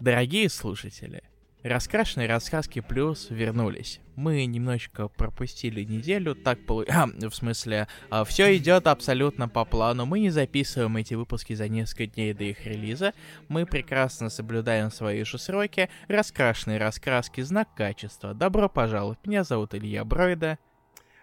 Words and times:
Дорогие 0.00 0.48
слушатели, 0.48 1.22
Раскрашенные 1.64 2.28
рассказки 2.28 2.78
плюс 2.80 3.26
вернулись. 3.30 4.00
Мы 4.14 4.46
немножечко 4.46 5.08
пропустили 5.08 5.82
неделю, 5.82 6.36
так 6.36 6.64
полу... 6.64 6.84
А, 6.88 7.06
в 7.06 7.34
смысле, 7.34 7.88
а, 8.10 8.24
все 8.24 8.56
идет 8.56 8.86
абсолютно 8.86 9.48
по 9.48 9.64
плану. 9.64 10.06
Мы 10.06 10.20
не 10.20 10.30
записываем 10.30 10.96
эти 10.98 11.14
выпуски 11.14 11.54
за 11.54 11.68
несколько 11.68 12.06
дней 12.06 12.32
до 12.32 12.44
их 12.44 12.64
релиза. 12.64 13.12
Мы 13.48 13.66
прекрасно 13.66 14.30
соблюдаем 14.30 14.92
свои 14.92 15.24
же 15.24 15.36
сроки. 15.36 15.90
Раскрашенные 16.06 16.78
раскраски, 16.78 17.40
знак 17.40 17.74
качества. 17.74 18.34
Добро 18.34 18.68
пожаловать. 18.68 19.18
Меня 19.26 19.42
зовут 19.42 19.74
Илья 19.74 20.04
Бройда. 20.04 20.58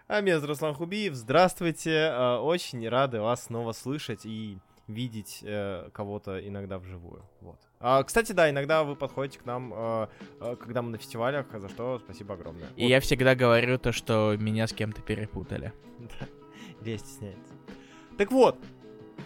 А 0.08 0.20
меня 0.20 0.36
зовут 0.36 0.50
Руслан 0.50 0.76
Хубиев. 0.76 1.14
Здравствуйте. 1.14 2.10
А, 2.12 2.42
очень 2.42 2.88
рады 2.90 3.22
вас 3.22 3.46
снова 3.46 3.72
слышать 3.72 4.26
и 4.26 4.58
видеть 4.88 5.40
э, 5.44 5.90
кого-то 5.94 6.40
иногда 6.48 6.78
вживую. 6.78 7.24
Вот. 7.42 7.60
А, 7.80 8.04
кстати, 8.04 8.32
да, 8.32 8.50
иногда 8.50 8.84
вы 8.84 8.96
подходите 8.96 9.40
к 9.40 9.46
нам, 9.46 9.74
э, 9.74 10.08
э, 10.40 10.56
когда 10.60 10.82
мы 10.82 10.92
на 10.92 10.98
фестивалях, 10.98 11.48
за 11.52 11.70
что 11.70 12.00
спасибо 12.00 12.36
огромное. 12.36 12.68
И 12.76 12.84
вот. 12.84 12.90
я 12.90 13.00
всегда 13.00 13.36
говорю 13.36 13.78
то, 13.78 13.92
что 13.92 14.36
меня 14.38 14.68
с 14.68 14.74
кем-то 14.74 15.02
перепутали. 15.02 15.74
Да, 16.20 16.28
Илья 16.82 16.98
стесняется. 16.98 17.54
Так 18.18 18.32
вот, 18.32 18.60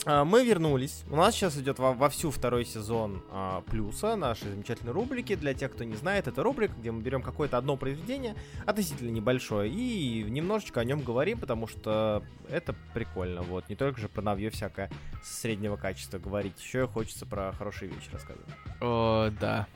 мы 0.10 0.44
вернулись. 0.44 1.04
У 1.10 1.16
нас 1.16 1.36
сейчас 1.36 1.58
идет 1.58 1.78
во 1.78 1.94
вовсю 1.94 2.32
второй 2.32 2.66
сезон 2.66 3.24
а, 3.32 3.62
плюса, 3.62 4.16
нашей 4.16 4.50
замечательной 4.50 4.92
рубрики. 4.92 5.36
Для 5.36 5.54
тех, 5.54 5.72
кто 5.72 5.84
не 5.84 5.96
знает, 5.96 6.28
это 6.28 6.42
рубрика, 6.42 6.74
где 6.80 6.92
мы 6.92 7.02
берем 7.02 7.22
какое-то 7.22 7.58
одно 7.58 7.78
произведение, 7.78 8.36
относительно 8.66 9.10
небольшое, 9.10 9.72
и 9.72 10.24
немножечко 10.28 10.80
о 10.80 10.84
нем 10.84 11.02
говорим, 11.02 11.38
потому 11.38 11.68
что 11.68 12.24
это 12.50 12.74
прикольно. 12.94 13.44
Вот, 13.44 13.70
не 13.70 13.76
только 13.76 14.02
же 14.02 14.10
про 14.10 14.22
навье 14.22 14.50
всякое 14.50 14.90
среднего 15.24 15.76
качества 15.76 16.18
говорить, 16.18 16.60
еще 16.60 16.86
и 16.86 16.88
хочется 16.88 17.26
про 17.26 17.52
хорошие 17.54 17.92
вещи 17.92 18.10
рассказывать. 18.12 18.50
О, 18.82 19.30
да. 19.40 19.68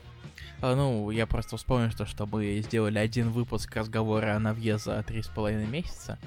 А, 0.62 0.76
ну, 0.76 1.12
я 1.12 1.28
просто 1.28 1.58
вспомнил, 1.58 1.92
что, 1.92 2.06
что 2.06 2.26
мы 2.26 2.60
сделали 2.66 2.98
один 2.98 3.30
выпуск 3.30 3.76
разговора 3.76 4.36
о 4.36 4.40
навье 4.40 4.78
за 4.78 5.04
три 5.04 5.22
с 5.22 5.28
половиной 5.28 5.68
месяца. 5.68 6.18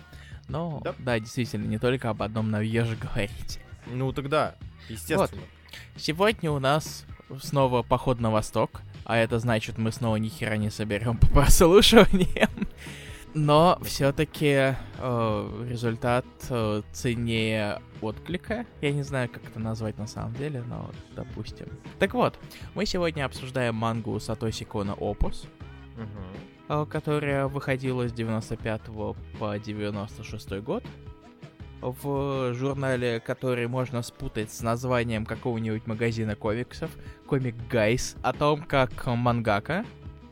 Но, 0.49 0.81
да. 0.85 0.95
да, 0.99 1.19
действительно, 1.19 1.67
не 1.67 1.79
только 1.79 2.11
об 2.11 2.23
одном 2.23 2.51
навье 2.51 2.85
же 2.85 2.95
говорить. 2.97 3.61
Ну 3.87 4.13
тогда, 4.13 4.55
естественно. 4.89 5.43
Вот. 5.43 6.01
Сегодня 6.01 6.51
у 6.51 6.59
нас 6.59 7.05
снова 7.41 7.83
поход 7.83 8.21
на 8.21 8.31
восток, 8.31 8.83
а 9.05 9.17
это 9.17 9.39
значит, 9.39 9.79
мы 9.79 9.93
снова 9.93 10.17
ни 10.17 10.29
хера 10.29 10.57
не 10.57 10.71
соберем 10.71 11.17
по 11.19 11.27
прослушиваниям. 11.33 12.51
Но 13.35 13.79
все-таки 13.83 14.75
э, 14.99 15.67
результат 15.69 16.25
э, 16.49 16.83
ценнее 16.93 17.83
отклика. 18.01 18.65
Я 18.81 18.93
не 18.93 19.03
знаю, 19.03 19.29
как 19.29 19.45
это 19.45 19.61
назвать 19.61 19.99
на 19.99 20.07
самом 20.07 20.33
деле, 20.35 20.63
но 20.67 20.91
допустим. 21.15 21.67
Так 21.99 22.15
вот, 22.15 22.39
мы 22.75 22.87
сегодня 22.87 23.27
обсуждаем 23.27 23.75
мангу 23.75 24.19
Сатоси 24.21 24.65
Кона 24.65 24.95
Опус, 24.95 25.45
угу. 25.97 26.81
э, 26.83 26.87
которая 26.91 27.47
выходила 27.47 28.09
с 28.09 28.13
95 28.13 28.81
по 29.39 29.59
96 29.59 30.53
год 30.61 30.83
в 31.81 32.55
журнале, 32.55 33.21
который 33.21 33.67
можно 33.69 34.03
спутать 34.03 34.53
с 34.53 34.63
названием 34.63 35.27
какого-нибудь 35.27 35.87
магазина 35.87 36.37
комиксов, 36.37 36.91
Comic 37.27 37.55
Guys, 37.71 38.17
о 38.23 38.33
том, 38.33 38.63
как 38.63 39.07
мангака, 39.07 39.85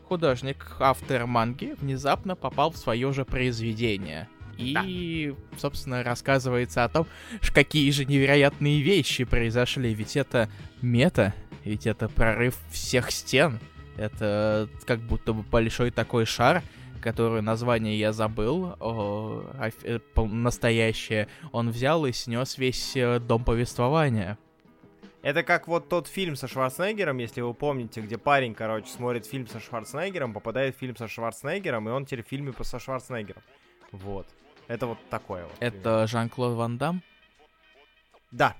художник, 0.07 0.77
автор 0.79 1.25
манги, 1.25 1.75
внезапно 1.79 2.35
попал 2.35 2.71
в 2.71 2.77
свое 2.77 3.11
же 3.13 3.25
произведение. 3.25 4.29
И, 4.57 5.33
да. 5.33 5.59
собственно, 5.59 6.03
рассказывается 6.03 6.83
о 6.85 6.89
том, 6.89 7.07
какие 7.53 7.91
же 7.91 8.05
невероятные 8.05 8.81
вещи 8.81 9.25
произошли. 9.25 9.93
Ведь 9.93 10.15
это 10.15 10.49
мета, 10.81 11.33
ведь 11.65 11.87
это 11.87 12.07
прорыв 12.07 12.57
всех 12.71 13.11
стен. 13.11 13.59
Это 13.97 14.69
как 14.85 14.99
будто 14.99 15.33
бы 15.33 15.43
большой 15.43 15.91
такой 15.91 16.25
шар, 16.25 16.63
которую 17.05 17.43
название 17.43 17.99
я 17.99 18.11
забыл, 18.11 18.75
о, 18.79 19.43
э, 19.61 19.99
настоящее, 20.17 21.27
он 21.51 21.69
взял 21.69 22.03
и 22.07 22.11
снес 22.11 22.57
весь 22.57 22.97
э, 22.97 23.19
дом 23.19 23.43
повествования. 23.43 24.39
Это 25.21 25.43
как 25.43 25.67
вот 25.67 25.87
тот 25.87 26.07
фильм 26.07 26.35
со 26.35 26.47
Шварценеггером, 26.47 27.19
если 27.19 27.41
вы 27.41 27.53
помните, 27.53 28.01
где 28.01 28.17
парень, 28.17 28.55
короче, 28.55 28.87
смотрит 28.87 29.27
фильм 29.27 29.45
со 29.45 29.59
Шварценеггером, 29.59 30.33
попадает 30.33 30.75
в 30.75 30.79
фильм 30.79 30.97
со 30.97 31.07
Шварценеггером, 31.07 31.87
и 31.87 31.91
он 31.91 32.07
теперь 32.07 32.23
в 32.23 32.27
фильме 32.27 32.53
со 32.59 32.79
Шварценеггером. 32.79 33.43
Вот. 33.91 34.25
Это 34.67 34.87
вот 34.87 34.97
такое 35.11 35.43
вот. 35.43 35.53
Это 35.59 36.07
Жан-Клод 36.07 36.55
Ван 36.55 36.79
Дам? 36.79 37.03
Да. 38.31 38.55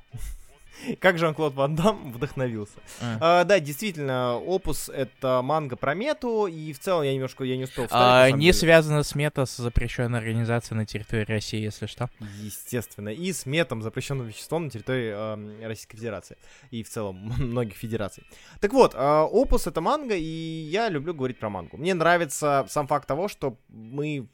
Как 0.99 1.17
Жан-Клод 1.17 1.53
Ван 1.53 1.75
Дам 1.75 2.11
вдохновился. 2.11 2.79
А. 3.01 3.41
А, 3.41 3.43
да, 3.43 3.59
действительно, 3.59 4.37
Опус— 4.37 4.89
это 4.93 5.41
манга 5.43 5.75
про 5.75 5.93
мету, 5.93 6.47
и 6.47 6.73
в 6.73 6.79
целом 6.79 7.03
я 7.03 7.13
немножко 7.13 7.43
я 7.43 7.57
не 7.57 7.63
успел 7.63 7.85
вставить. 7.85 8.33
А, 8.33 8.37
не 8.37 8.53
связано 8.53 9.03
с 9.03 9.15
мета, 9.15 9.45
с 9.45 9.57
запрещенной 9.57 10.19
организацией 10.19 10.77
на 10.77 10.85
территории 10.85 11.25
России, 11.25 11.59
если 11.59 11.85
что. 11.85 12.09
Естественно. 12.41 13.09
И 13.09 13.31
с 13.31 13.45
метом, 13.45 13.81
запрещенным 13.81 14.27
веществом 14.27 14.65
на 14.65 14.69
территории 14.69 15.13
э, 15.15 15.67
Российской 15.67 15.97
Федерации. 15.97 16.37
И 16.71 16.83
в 16.83 16.89
целом 16.89 17.15
многих 17.37 17.75
федераций. 17.75 18.23
Так 18.59 18.73
вот, 18.73 18.93
э, 18.93 19.21
Опус— 19.21 19.67
это 19.67 19.81
манга, 19.81 20.15
и 20.15 20.23
я 20.23 20.89
люблю 20.89 21.13
говорить 21.13 21.39
про 21.39 21.49
мангу. 21.49 21.77
Мне 21.77 21.93
нравится 21.93 22.65
сам 22.69 22.87
факт 22.87 23.07
того, 23.07 23.27
что 23.27 23.57
мы 23.67 24.27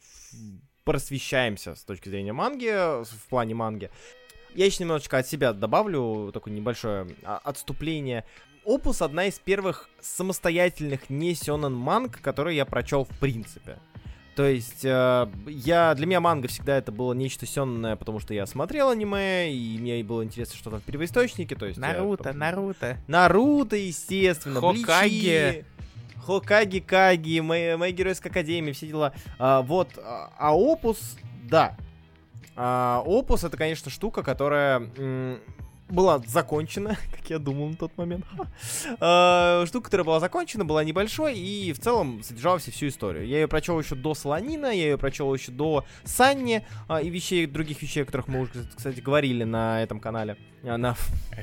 просвещаемся 0.83 1.75
с 1.75 1.83
точки 1.83 2.09
зрения 2.09 2.33
манги, 2.33 3.03
в 3.03 3.29
плане 3.29 3.55
манги. 3.55 3.89
Я 4.53 4.65
еще 4.65 4.83
немножечко 4.83 5.17
от 5.17 5.27
себя 5.27 5.53
добавлю, 5.53 6.31
такое 6.33 6.53
небольшое 6.53 7.07
а, 7.23 7.39
отступление. 7.43 8.25
Опус 8.63 9.01
одна 9.01 9.25
из 9.25 9.39
первых 9.39 9.89
самостоятельных 9.99 11.09
не 11.09 11.33
сёнэн 11.33 11.73
манг, 11.73 12.21
которые 12.21 12.57
я 12.57 12.65
прочел 12.65 13.05
в 13.05 13.19
принципе. 13.19 13.79
То 14.35 14.45
есть, 14.45 14.85
э, 14.85 15.27
я, 15.47 15.93
для 15.93 16.05
меня 16.05 16.21
манга 16.21 16.47
всегда 16.47 16.77
это 16.77 16.91
было 16.91 17.13
нечто 17.13 17.45
сённое, 17.45 17.95
потому 17.95 18.19
что 18.19 18.33
я 18.33 18.45
смотрел 18.45 18.89
аниме, 18.89 19.51
и 19.53 19.77
мне 19.77 20.01
было 20.03 20.23
интересно, 20.23 20.57
что 20.57 20.69
там 20.69 20.79
в 20.79 20.83
первоисточнике, 20.83 21.55
то 21.55 21.65
есть... 21.65 21.77
Наруто, 21.77 22.29
я, 22.29 22.35
Наруто. 22.35 22.97
Наруто, 23.07 23.75
естественно, 23.75 24.61
Хокаге. 24.61 25.65
Хокаги, 26.25 26.79
Каги, 26.79 27.41
моя, 27.41 27.77
моя 27.77 27.91
геройская 27.91 28.31
академия, 28.31 28.73
все 28.73 28.87
дела. 28.87 29.13
А, 29.37 29.61
вот, 29.63 29.89
а, 29.97 30.31
а 30.37 30.55
Опус, 30.55 31.17
да, 31.43 31.75
а, 32.55 33.01
Опус 33.05 33.43
это, 33.43 33.57
конечно, 33.57 33.89
штука, 33.89 34.23
которая 34.23 34.89
была 35.91 36.19
закончена, 36.25 36.97
как 37.15 37.29
я 37.29 37.39
думал 37.39 37.69
на 37.69 37.75
тот 37.75 37.97
момент. 37.97 38.25
А, 38.99 39.65
штука, 39.67 39.85
которая 39.85 40.05
была 40.05 40.19
закончена, 40.19 40.65
была 40.65 40.83
небольшой 40.83 41.37
и 41.37 41.73
в 41.73 41.79
целом 41.79 42.23
содержала 42.23 42.59
всю 42.59 42.87
историю. 42.87 43.25
Я 43.25 43.41
ее 43.41 43.47
прочел 43.47 43.79
еще 43.79 43.95
до 43.95 44.13
Солонина, 44.13 44.67
я 44.67 44.91
ее 44.91 44.97
прочел 44.97 45.33
еще 45.33 45.51
до 45.51 45.85
Санни 46.03 46.65
а, 46.87 47.01
и 47.01 47.09
вещей, 47.09 47.45
других 47.45 47.81
вещей, 47.81 48.03
о 48.03 48.05
которых 48.05 48.27
мы 48.27 48.41
уже, 48.41 48.51
кстати, 48.75 48.99
говорили 48.99 49.43
на 49.43 49.81
этом 49.81 49.99
канале. 49.99 50.37
На... 50.63 50.95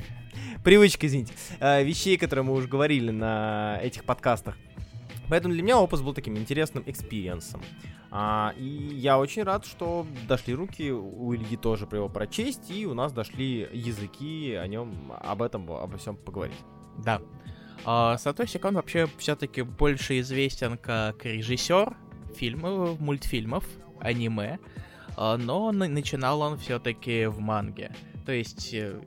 Привычка, 0.63 1.07
извините. 1.07 1.33
Вещей, 1.59 2.17
которые 2.17 2.43
мы 2.45 2.53
уже 2.53 2.67
говорили 2.67 3.11
на 3.11 3.79
этих 3.81 4.03
подкастах. 4.03 4.57
Поэтому 5.29 5.53
для 5.53 5.63
меня 5.63 5.77
опус 5.79 6.01
был 6.01 6.13
таким 6.13 6.37
интересным 6.37 6.83
experience 6.85 7.44
ом. 7.44 7.61
А, 8.11 8.53
и 8.57 8.65
я 8.65 9.19
очень 9.19 9.43
рад, 9.43 9.65
что 9.65 10.05
дошли 10.27 10.55
руки 10.55 10.91
у 10.91 11.33
Ильи 11.35 11.57
тоже 11.57 11.85
про 11.85 11.99
его 11.99 12.09
прочесть, 12.09 12.71
и 12.71 12.85
у 12.85 12.93
нас 12.93 13.13
дошли 13.13 13.69
языки 13.71 14.53
о 14.53 14.65
нем, 14.67 15.13
об 15.19 15.41
этом, 15.41 15.71
обо 15.71 15.97
всем 15.97 16.15
поговорить. 16.15 16.57
Да. 16.97 17.21
А, 17.85 18.17
Сатоси 18.17 18.57
Кон 18.57 18.75
вообще 18.75 19.07
все-таки 19.17 19.61
больше 19.61 20.19
известен 20.19 20.77
как 20.77 21.25
режиссер 21.25 21.95
фильмов, 22.35 22.99
мультфильмов, 22.99 23.65
аниме, 23.99 24.59
а, 25.15 25.37
но 25.37 25.71
начинал 25.71 26.41
он 26.41 26.57
все-таки 26.57 27.27
в 27.27 27.39
манге. 27.39 27.95
То 28.25 28.31
есть, 28.31 28.73
э, 28.73 28.99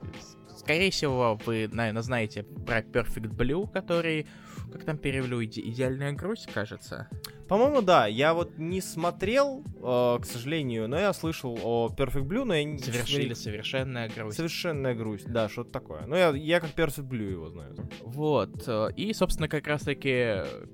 скорее 0.56 0.90
всего, 0.90 1.38
вы, 1.44 1.68
наверное, 1.70 2.02
знаете 2.02 2.44
про 2.44 2.80
Perfect 2.80 3.36
Blue, 3.36 3.70
который 3.70 4.26
как 4.72 4.84
там 4.84 4.96
перевели? 4.96 5.46
Иде- 5.46 5.60
идеальная 5.60 6.12
грусть, 6.12 6.48
кажется. 6.52 7.08
По-моему, 7.52 7.82
да. 7.82 8.06
Я 8.06 8.32
вот 8.32 8.56
не 8.56 8.80
смотрел, 8.80 9.62
э, 9.82 10.18
к 10.22 10.24
сожалению, 10.24 10.88
но 10.88 10.98
я 10.98 11.12
слышал 11.12 11.58
о 11.62 11.90
Perfect 11.94 12.22
Blue, 12.22 12.44
но 12.44 12.54
я 12.54 12.64
не... 12.64 12.78
Совершили 12.78 13.34
совершенная 13.34 14.08
грусть. 14.08 14.38
Совершенная 14.38 14.94
грусть, 14.94 15.30
да, 15.30 15.50
что-то 15.50 15.70
такое. 15.70 16.06
Ну, 16.06 16.16
я, 16.16 16.30
я 16.30 16.60
как 16.60 16.70
Perfect 16.70 17.06
Blue 17.06 17.30
его 17.30 17.50
знаю. 17.50 17.76
Вот. 18.00 18.66
Э, 18.66 18.88
и, 18.96 19.12
собственно, 19.12 19.48
как 19.48 19.66
раз-таки 19.66 20.08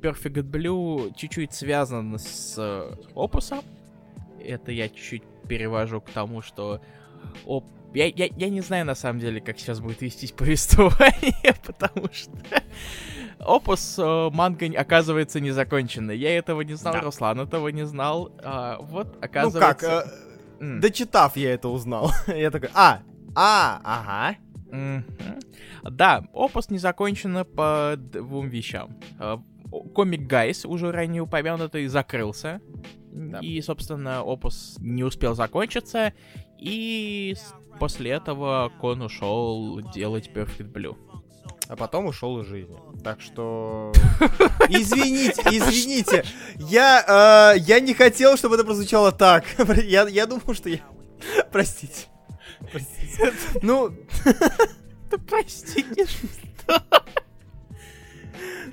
Perfect 0.01 0.45
Blue 0.45 1.13
чуть-чуть 1.17 1.53
связан 1.53 2.17
с 2.17 2.55
э, 2.57 2.95
опусом. 3.13 3.59
Это 4.41 4.71
я 4.71 4.89
чуть-чуть 4.89 5.25
перевожу 5.49 6.01
к 6.01 6.11
тому, 6.11 6.43
что 6.43 6.81
оп 7.45 7.65
я, 7.93 8.07
я, 8.07 8.27
я 8.27 8.51
не 8.51 8.61
знаю, 8.61 8.87
на 8.87 8.95
самом 8.95 9.19
деле, 9.19 9.41
как 9.41 9.59
сейчас 9.59 9.81
будет 9.81 10.01
вестись 10.01 10.31
повествование, 10.31 11.57
потому 11.67 12.09
что 12.13 12.39
опус 13.41 13.99
э, 13.99 14.31
манга 14.33 14.67
оказывается 14.79 15.41
незаконченной. 15.41 16.17
Я 16.17 16.37
этого 16.37 16.63
не 16.63 16.75
знал, 16.75 16.95
да. 16.95 17.01
Руслан 17.01 17.41
этого 17.41 17.69
не 17.69 17.87
знал. 17.87 18.33
А, 18.43 18.79
вот, 18.81 19.17
оказывается... 19.23 19.61
Ну 19.61 20.01
как, 20.01 20.11
э, 20.61 20.65
mm. 20.65 20.81
дочитав, 20.81 21.37
я 21.37 21.55
это 21.55 21.69
узнал. 21.69 22.11
я 22.27 22.51
такой, 22.51 22.71
а, 22.75 23.01
а, 23.35 23.81
ага. 23.85 24.37
Mm-hmm. 24.71 25.91
Да, 25.91 26.25
опус 26.33 26.71
не 26.71 26.79
закончен 26.79 27.45
по 27.45 27.95
двум 27.97 28.49
вещам. 28.49 28.99
А, 29.19 29.43
комик 29.95 30.27
Гайс, 30.27 30.65
уже 30.65 30.93
ранее 30.93 31.23
упомянутый, 31.23 31.87
закрылся. 31.87 32.61
Да. 33.13 33.41
И, 33.41 33.61
собственно, 33.63 34.23
опус 34.23 34.77
не 34.81 35.05
успел 35.05 35.35
закончиться. 35.35 36.13
И 36.59 37.35
после 37.79 38.13
этого 38.13 38.73
Кон 38.81 39.03
ушел 39.03 39.81
делать 39.93 40.31
Perfect 40.33 40.73
Blue. 40.73 40.97
А 41.69 41.77
потом 41.77 42.07
ушел 42.07 42.41
из 42.41 42.47
жизни. 42.47 42.77
Так 43.05 43.21
что... 43.21 43.93
Извините, 44.71 45.43
извините. 45.51 46.25
Я, 46.57 47.55
э, 47.55 47.59
я 47.59 47.79
не 47.81 47.93
хотел, 47.93 48.39
чтобы 48.39 48.55
это 48.55 48.65
прозвучало 48.65 49.13
так. 49.13 49.45
Я, 49.85 50.09
я 50.09 50.27
думал, 50.27 50.55
что 50.55 50.71
я... 50.71 50.81
Простите. 51.53 52.07
Простите. 52.73 53.33
Ну... 53.63 53.91
Да 55.11 55.17
простите, 55.27 56.07
что? 56.07 56.83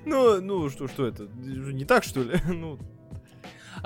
Ну, 0.06 0.42
ну, 0.42 0.70
что, 0.70 0.88
что 0.88 1.08
это? 1.08 1.24
Не 1.24 1.86
так, 1.86 2.04
что 2.04 2.22
ли? 2.22 2.40
Ну, 2.48 2.80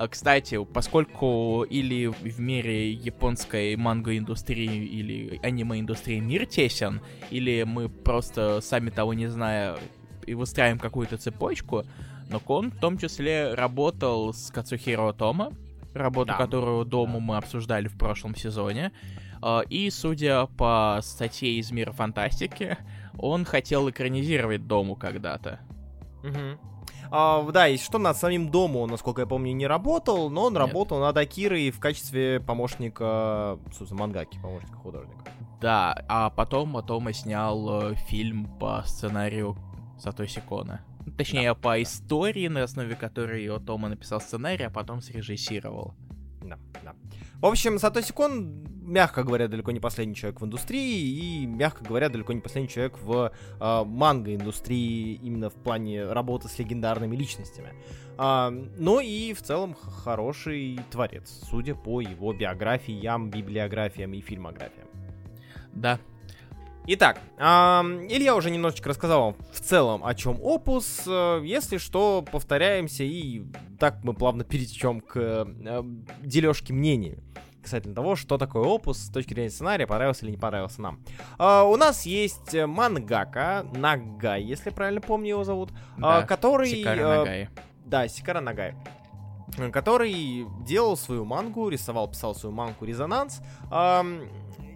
кстати, 0.07 0.63
поскольку 0.63 1.63
или 1.63 2.07
в 2.07 2.39
мире 2.39 2.91
японской 2.91 3.75
манго-индустрии 3.75 4.85
или 4.85 5.39
аниме-индустрии 5.43 6.19
мир 6.19 6.45
тесен, 6.45 7.01
или 7.31 7.63
мы 7.63 7.89
просто, 7.89 8.61
сами 8.61 8.89
того 8.89 9.13
не 9.13 9.27
зная, 9.27 9.77
и 10.25 10.33
выстраиваем 10.35 10.79
какую-то 10.79 11.17
цепочку, 11.17 11.83
но 12.29 12.39
Кон 12.39 12.71
в 12.71 12.77
том 12.77 12.97
числе 12.97 13.53
работал 13.55 14.33
с 14.33 14.51
Кацухиро 14.51 15.13
Тома, 15.13 15.51
работу 15.93 16.27
да. 16.27 16.37
которую 16.37 16.85
дому 16.85 17.19
мы 17.19 17.37
обсуждали 17.37 17.87
в 17.87 17.97
прошлом 17.97 18.35
сезоне. 18.35 18.91
А, 19.41 19.61
и, 19.61 19.89
судя 19.89 20.45
по 20.45 20.99
статье 21.01 21.53
из 21.53 21.71
мира 21.71 21.91
фантастики, 21.91 22.77
он 23.17 23.45
хотел 23.45 23.89
экранизировать 23.89 24.67
дому 24.67 24.95
когда-то. 24.95 25.59
Угу. 26.23 26.78
А, 27.11 27.43
да, 27.51 27.67
и 27.67 27.77
что 27.77 27.97
над 27.97 28.17
самим 28.17 28.49
домом, 28.49 28.89
насколько 28.89 29.21
я 29.21 29.27
помню, 29.27 29.53
не 29.53 29.67
работал, 29.67 30.29
но 30.29 30.45
он 30.45 30.53
Нет. 30.53 30.59
работал 30.59 30.99
над 30.99 31.17
Акирой 31.17 31.71
в 31.71 31.79
качестве 31.79 32.39
помощника, 32.39 33.57
собственно, 33.73 34.01
мангаки, 34.01 34.39
помощника 34.39 34.75
художника. 34.77 35.25
Да, 35.59 36.05
а 36.07 36.29
потом 36.29 36.77
Атома 36.77 37.11
снял 37.13 37.91
э, 37.91 37.95
фильм 37.95 38.45
по 38.59 38.83
сценарию 38.85 39.57
Сатоси 39.97 40.41
Кона. 40.47 40.81
Точнее, 41.17 41.49
да, 41.49 41.55
по 41.55 41.81
истории, 41.81 42.47
на 42.47 42.63
основе 42.63 42.95
которой 42.95 43.45
Отома 43.49 43.89
написал 43.89 44.21
сценарий, 44.21 44.65
а 44.65 44.69
потом 44.69 45.01
срежиссировал. 45.01 45.95
Да, 46.41 46.57
да. 46.83 46.95
В 47.41 47.45
общем, 47.45 47.79
Сатоси 47.79 48.11
Кон, 48.11 48.65
мягко 48.81 49.23
говоря, 49.23 49.47
далеко 49.47 49.71
не 49.71 49.79
последний 49.79 50.15
человек 50.15 50.41
в 50.41 50.45
индустрии 50.45 51.43
и, 51.43 51.45
мягко 51.45 51.83
говоря, 51.83 52.09
далеко 52.09 52.33
не 52.33 52.41
последний 52.41 52.69
человек 52.69 52.97
в 53.01 53.31
э, 53.59 53.83
манго-индустрии 53.85 55.19
именно 55.21 55.49
в 55.49 55.55
плане 55.55 56.05
работы 56.05 56.47
с 56.47 56.59
легендарными 56.59 57.15
личностями. 57.15 57.73
А, 58.17 58.51
но 58.77 58.99
и 58.99 59.33
в 59.33 59.41
целом 59.41 59.73
хороший 59.73 60.79
творец, 60.91 61.29
судя 61.49 61.75
по 61.75 62.01
его 62.01 62.33
биографиям, 62.33 63.29
библиографиям 63.29 64.13
и 64.13 64.21
фильмографиям. 64.21 64.87
Да, 65.71 65.99
Итак, 66.91 67.19
э, 67.37 67.43
Илья 68.09 68.35
уже 68.35 68.49
немножечко 68.49 68.89
рассказал 68.89 69.21
вам 69.21 69.35
в 69.53 69.59
целом, 69.59 70.03
о 70.03 70.15
чем 70.15 70.39
опус. 70.41 71.03
Э, 71.05 71.39
если 71.43 71.77
что, 71.77 72.25
повторяемся 72.31 73.03
и 73.03 73.43
так 73.79 74.03
мы 74.03 74.15
плавно 74.15 74.43
перетечем 74.43 74.99
к 74.99 75.15
э, 75.15 75.83
дележке 76.21 76.73
мнений 76.73 77.19
касательно 77.61 77.93
того, 77.93 78.15
что 78.15 78.39
такое 78.39 78.63
опус 78.63 78.97
с 78.97 79.11
точки 79.11 79.35
зрения 79.35 79.51
сценария, 79.51 79.85
понравился 79.85 80.25
или 80.25 80.31
не 80.31 80.37
понравился 80.37 80.81
нам. 80.81 81.01
Uh, 81.37 81.69
у 81.69 81.75
нас 81.75 82.05
есть 82.07 82.55
мангака, 82.55 83.67
Нагай, 83.75 84.41
если 84.41 84.71
правильно 84.71 85.01
помню 85.01 85.31
его 85.31 85.43
зовут, 85.43 85.71
да, 85.97 86.21
uh, 86.21 86.25
который... 86.25 86.69
Сикара 86.69 86.99
uh, 86.99 87.17
Нагай. 87.17 87.49
Да, 87.85 88.07
Сикара 88.07 88.41
Нагай 88.41 88.75
который 89.73 90.45
делал 90.65 90.95
свою 90.95 91.25
мангу, 91.25 91.69
рисовал, 91.69 92.07
писал 92.07 92.35
свою 92.35 92.55
мангу 92.55 92.85
«Резонанс», 92.85 93.41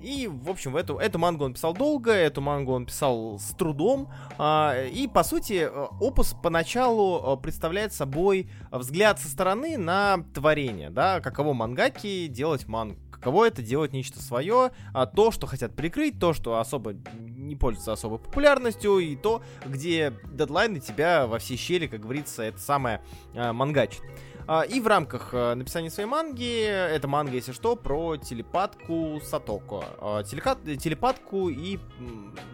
и, 0.04 0.28
в 0.28 0.50
общем, 0.50 0.76
эту, 0.76 0.98
эту 0.98 1.18
мангу 1.18 1.46
он 1.46 1.54
писал 1.54 1.74
долго, 1.74 2.12
эту 2.12 2.42
мангу 2.42 2.74
он 2.74 2.86
писал 2.86 3.40
с 3.40 3.56
трудом. 3.56 4.10
А, 4.38 4.86
и, 4.86 5.08
по 5.08 5.24
сути, 5.24 5.70
э, 5.70 5.88
опус 6.02 6.36
поначалу 6.44 7.38
э, 7.38 7.42
представляет 7.42 7.94
собой 7.94 8.50
взгляд 8.70 9.20
со 9.20 9.30
стороны 9.30 9.78
на 9.78 10.26
творение, 10.34 10.90
да, 10.90 11.22
каково 11.22 11.54
мангаки 11.54 12.28
делать 12.28 12.68
мангу 12.68 13.00
каково 13.24 13.48
это 13.48 13.62
делать 13.62 13.94
нечто 13.94 14.22
свое, 14.22 14.72
а 14.94 15.06
то, 15.06 15.32
что 15.32 15.48
хотят 15.48 15.74
прикрыть, 15.78 16.20
то, 16.20 16.34
что 16.34 16.60
особо 16.60 16.94
не 17.22 17.56
пользуется 17.56 17.94
особой 17.94 18.20
популярностью, 18.20 19.00
и 19.00 19.16
то, 19.16 19.42
где 19.66 20.14
дедлайны 20.34 20.82
тебя 20.82 21.26
во 21.26 21.40
все 21.40 21.56
щели, 21.56 21.88
как 21.88 22.02
говорится, 22.02 22.44
это 22.44 22.60
самое 22.60 23.02
э, 23.34 23.54
мангачит. 23.54 24.02
А, 24.48 24.62
и 24.62 24.80
в 24.80 24.88
рамках 24.88 25.30
э, 25.34 25.54
написания 25.54 25.90
своей 25.90 26.08
манги, 26.10 26.64
это 26.64 27.08
манга, 27.08 27.34
если 27.34 27.52
что, 27.52 27.76
про 27.76 28.18
телепатку 28.18 29.22
Сатоко. 29.24 29.84
А, 30.00 30.24
телепатку 30.24 31.50
и 31.50 31.80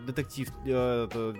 детектив, 0.05 0.49
э, 0.65 1.33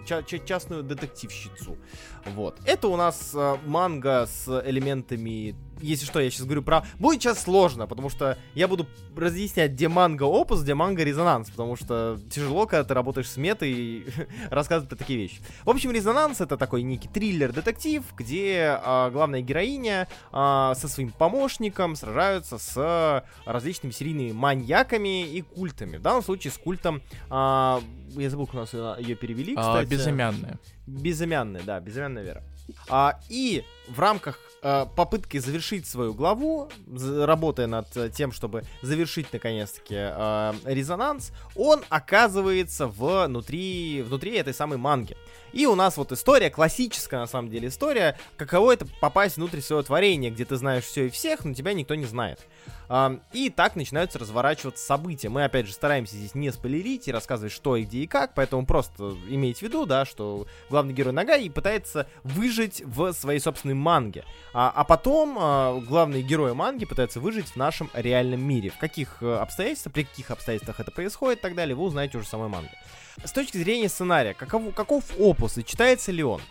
частную 0.46 0.84
детективщицу. 0.84 1.78
Вот. 2.26 2.58
Это 2.66 2.88
у 2.88 2.96
нас 2.96 3.32
э, 3.34 3.58
манга 3.66 4.26
с 4.26 4.62
элементами 4.66 5.56
если 5.82 6.06
что, 6.06 6.20
я 6.20 6.30
сейчас 6.30 6.46
говорю 6.46 6.64
про... 6.64 6.84
Будет 6.98 7.22
сейчас 7.22 7.44
сложно, 7.44 7.88
потому 7.88 8.10
что 8.10 8.38
я 8.56 8.68
буду 8.68 8.88
разъяснять, 9.16 9.72
где 9.72 9.88
манга 9.88 10.24
опус, 10.24 10.62
где 10.62 10.74
манга 10.74 11.04
резонанс, 11.04 11.50
потому 11.50 11.76
что 11.76 12.20
тяжело, 12.30 12.66
когда 12.66 12.84
ты 12.84 12.94
работаешь 12.94 13.30
с 13.30 13.38
метой 13.38 13.72
и 13.72 14.08
рассказывать 14.50 14.98
такие 14.98 15.20
вещи. 15.20 15.42
В 15.64 15.70
общем, 15.70 15.92
резонанс 15.92 16.42
это 16.42 16.58
такой 16.58 16.84
некий 16.84 17.08
триллер-детектив, 17.08 18.04
где 18.16 18.80
а, 18.82 19.10
главная 19.10 19.42
героиня 19.42 20.08
а, 20.32 20.76
со 20.76 20.88
своим 20.88 21.12
помощником 21.12 21.96
сражаются 21.96 22.58
с 22.58 23.26
различными 23.46 23.92
серийными 23.92 24.32
маньяками 24.32 25.28
и 25.28 25.42
культами. 25.42 25.98
В 25.98 26.02
данном 26.02 26.24
случае 26.24 26.52
с 26.52 26.58
культом... 26.58 27.02
А, 27.30 27.82
я 28.16 28.30
забыл, 28.30 28.48
как 28.48 28.56
у 28.56 28.58
нас 28.60 28.74
ее 28.74 29.16
перевели, 29.16 29.54
а, 29.56 29.62
кстати. 29.62 29.86
А, 29.86 29.90
безымянная. 29.90 30.60
Безымянная, 30.88 31.62
да, 31.64 31.80
безымянная 31.80 32.24
вера. 32.24 32.44
А, 32.90 33.20
и 33.30 33.64
в 33.88 34.00
рамках 34.00 34.40
попытки 34.62 35.38
завершить 35.38 35.88
свою 35.88 36.14
главу, 36.14 36.70
работая 36.88 37.68
над 37.68 37.88
тем, 38.14 38.32
чтобы 38.32 38.64
завершить 38.82 39.32
наконец-таки 39.32 39.96
э, 39.98 40.54
резонанс, 40.66 41.32
он 41.56 41.82
оказывается 41.90 42.88
внутри, 42.88 44.02
внутри 44.02 44.36
этой 44.36 44.54
самой 44.54 44.78
манги. 44.78 45.16
И 45.54 45.66
у 45.66 45.76
нас 45.76 45.98
вот 45.98 46.12
история, 46.12 46.50
классическая 46.50 47.20
на 47.20 47.28
самом 47.28 47.50
деле 47.50 47.70
история, 47.70 48.18
каково 48.38 48.74
это 48.74 48.86
попасть 49.00 49.38
внутрь 49.38 49.62
своего 49.62 49.84
творения, 49.84 50.32
где 50.32 50.46
ты 50.46 50.56
знаешь 50.56 50.84
все 50.84 51.08
и 51.08 51.10
всех, 51.10 51.46
но 51.46 51.54
тебя 51.54 51.74
никто 51.74 51.96
не 51.96 52.06
знает. 52.06 52.46
И 53.34 53.54
так 53.56 53.76
начинаются 53.76 54.18
разворачиваться 54.18 54.84
события. 54.84 55.30
Мы, 55.30 55.44
опять 55.44 55.68
же, 55.68 55.74
стараемся 55.74 56.16
здесь 56.16 56.34
не 56.34 56.52
спойлерить 56.52 57.08
и 57.08 57.12
рассказывать, 57.12 57.54
что 57.54 57.76
и 57.76 57.84
где 57.84 58.00
и 58.00 58.08
как, 58.08 58.34
поэтому 58.34 58.66
просто 58.66 59.16
имейте 59.28 59.60
в 59.60 59.62
виду, 59.64 59.86
да, 59.86 60.06
что 60.06 60.48
главный 60.72 60.94
герой 60.94 61.14
Нагай 61.14 61.50
пытается 61.52 62.08
выжить 62.24 62.82
в 62.84 63.14
своей 63.14 63.40
собственной 63.40 63.76
манге. 63.76 64.26
А, 64.54 64.72
а 64.76 64.84
потом 64.84 65.38
а, 65.40 65.80
главные 65.80 66.24
герои 66.24 66.54
манги 66.54 66.86
пытаются 66.86 67.20
выжить 67.20 67.50
в 67.50 67.56
нашем 67.58 67.92
реальном 67.94 68.42
мире. 68.42 68.72
В 68.72 68.80
каких 68.80 69.22
э, 69.22 69.36
обстоятельствах, 69.36 69.94
при 69.94 70.04
каких 70.04 70.32
обстоятельствах 70.32 70.80
это 70.80 70.90
происходит 70.90 71.40
и 71.40 71.42
так 71.42 71.54
далее, 71.54 71.76
вы 71.76 71.84
узнаете 71.84 72.18
уже 72.18 72.26
в 72.26 72.30
самой 72.30 72.50
манге. 72.50 72.72
С 73.24 73.32
точки 73.32 73.58
зрения 73.58 73.90
сценария, 73.90 74.34
каков, 74.34 74.74
каков 74.74 75.04
опус 75.20 75.58
и 75.58 75.66
читается 75.66 76.12
ли 76.12 76.24
он? 76.24 76.42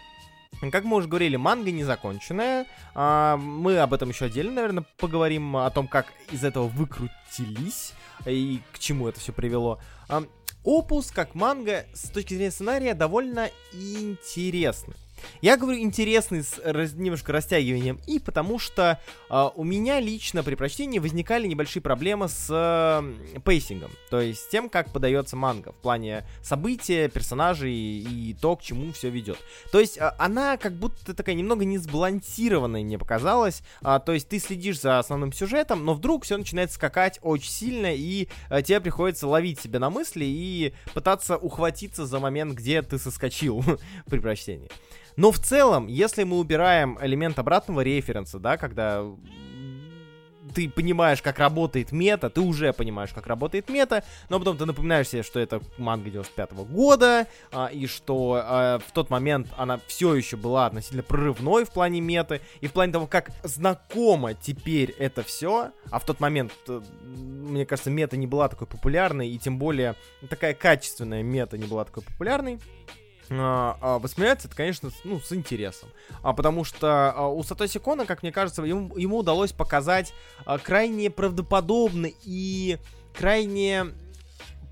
Как 0.72 0.84
мы 0.84 0.96
уже 0.96 1.08
говорили, 1.08 1.36
манга 1.36 1.70
не 1.70 1.84
законченная. 1.84 2.66
А, 2.94 3.36
мы 3.36 3.78
об 3.78 3.94
этом 3.94 4.08
еще 4.08 4.26
отдельно, 4.26 4.54
наверное, 4.54 4.84
поговорим 4.98 5.56
о 5.56 5.70
том, 5.70 5.86
как 5.86 6.06
из 6.32 6.44
этого 6.44 6.66
выкрутились 6.66 7.92
и 8.26 8.60
к 8.72 8.78
чему 8.78 9.08
это 9.08 9.20
все 9.20 9.32
привело. 9.32 9.80
А, 10.08 10.24
опус, 10.64 11.10
как 11.10 11.34
манга, 11.34 11.86
с 11.94 12.10
точки 12.10 12.34
зрения 12.34 12.50
сценария, 12.50 12.94
довольно 12.94 13.50
интересный. 13.72 14.94
Я 15.40 15.56
говорю 15.56 15.78
интересный 15.80 16.42
с 16.42 16.60
раз, 16.64 16.94
немножко 16.94 17.32
растягиванием 17.32 18.00
и 18.06 18.18
потому 18.18 18.58
что 18.58 19.00
э, 19.30 19.48
у 19.54 19.64
меня 19.64 20.00
лично 20.00 20.42
при 20.42 20.54
прочтении 20.54 20.98
возникали 20.98 21.46
небольшие 21.46 21.82
проблемы 21.82 22.28
с 22.28 22.48
э, 22.50 23.40
pacing 23.40 23.74
ом, 23.74 23.90
то 24.10 24.20
есть 24.20 24.40
с 24.42 24.48
тем, 24.48 24.68
как 24.68 24.92
подается 24.92 25.36
манга 25.36 25.72
в 25.72 25.76
плане 25.76 26.26
события, 26.42 27.08
персонажей 27.08 27.72
и 27.72 28.36
то, 28.40 28.56
к 28.56 28.62
чему 28.62 28.92
все 28.92 29.10
ведет. 29.10 29.38
То 29.70 29.80
есть 29.80 29.98
э, 29.98 30.10
она 30.18 30.56
как 30.56 30.72
будто 30.74 31.14
такая 31.14 31.34
немного 31.34 31.64
не 31.64 31.78
сбалансированная 31.78 32.82
мне 32.88 32.98
показалась, 32.98 33.62
э, 33.82 34.00
то 34.04 34.12
есть 34.12 34.28
ты 34.28 34.38
следишь 34.38 34.80
за 34.80 34.98
основным 34.98 35.32
сюжетом, 35.32 35.84
но 35.84 35.94
вдруг 35.94 36.24
все 36.24 36.36
начинает 36.36 36.72
скакать 36.72 37.18
очень 37.22 37.50
сильно 37.50 37.94
и 37.94 38.28
э, 38.50 38.62
тебе 38.62 38.80
приходится 38.80 39.26
ловить 39.28 39.60
себя 39.60 39.78
на 39.78 39.90
мысли 39.90 40.24
и 40.24 40.74
пытаться 40.94 41.36
ухватиться 41.36 42.06
за 42.06 42.18
момент, 42.18 42.54
где 42.54 42.82
ты 42.82 42.98
соскочил 42.98 43.62
при 44.06 44.18
прочтении. 44.18 44.70
Но 45.18 45.32
в 45.32 45.40
целом, 45.40 45.88
если 45.88 46.22
мы 46.22 46.38
убираем 46.38 46.96
элемент 47.00 47.40
обратного 47.40 47.80
референса, 47.80 48.38
да, 48.38 48.56
когда 48.56 49.04
ты 50.54 50.70
понимаешь, 50.70 51.20
как 51.20 51.40
работает 51.40 51.90
мета, 51.90 52.30
ты 52.30 52.40
уже 52.40 52.72
понимаешь, 52.72 53.10
как 53.12 53.26
работает 53.26 53.68
мета, 53.68 54.04
но 54.28 54.38
потом 54.38 54.56
ты 54.56 54.64
напоминаешь 54.64 55.08
себе, 55.08 55.24
что 55.24 55.40
это 55.40 55.60
манга 55.76 56.08
95 56.08 56.52
-го 56.52 56.64
года, 56.64 57.26
а, 57.50 57.66
и 57.66 57.88
что 57.88 58.40
а, 58.40 58.78
в 58.78 58.92
тот 58.92 59.10
момент 59.10 59.48
она 59.56 59.80
все 59.88 60.14
еще 60.14 60.36
была 60.36 60.66
относительно 60.66 61.02
прорывной 61.02 61.64
в 61.64 61.72
плане 61.72 62.00
меты, 62.00 62.40
и 62.60 62.68
в 62.68 62.72
плане 62.72 62.92
того, 62.92 63.08
как 63.08 63.32
знакомо 63.42 64.34
теперь 64.34 64.94
это 65.00 65.24
все, 65.24 65.72
а 65.90 65.98
в 65.98 66.04
тот 66.04 66.20
момент, 66.20 66.52
э, 66.68 66.80
мне 67.02 67.66
кажется, 67.66 67.90
мета 67.90 68.16
не 68.16 68.28
была 68.28 68.48
такой 68.48 68.68
популярной, 68.68 69.28
и 69.28 69.36
тем 69.36 69.58
более 69.58 69.96
такая 70.30 70.54
качественная 70.54 71.24
мета 71.24 71.58
не 71.58 71.66
была 71.66 71.84
такой 71.84 72.04
популярной, 72.04 72.60
воспринимается 73.30 74.48
это, 74.48 74.56
конечно, 74.56 74.90
ну, 75.04 75.20
с 75.20 75.32
интересом. 75.32 75.88
А, 76.22 76.32
потому 76.32 76.64
что 76.64 77.12
а, 77.14 77.28
у 77.28 77.42
Сатоси 77.42 77.78
Кона, 77.78 78.06
как 78.06 78.22
мне 78.22 78.32
кажется, 78.32 78.62
ему, 78.62 78.96
ему 78.96 79.18
удалось 79.18 79.52
показать 79.52 80.14
а, 80.44 80.58
крайне 80.58 81.10
правдоподобно 81.10 82.08
и 82.22 82.78
крайне 83.14 83.86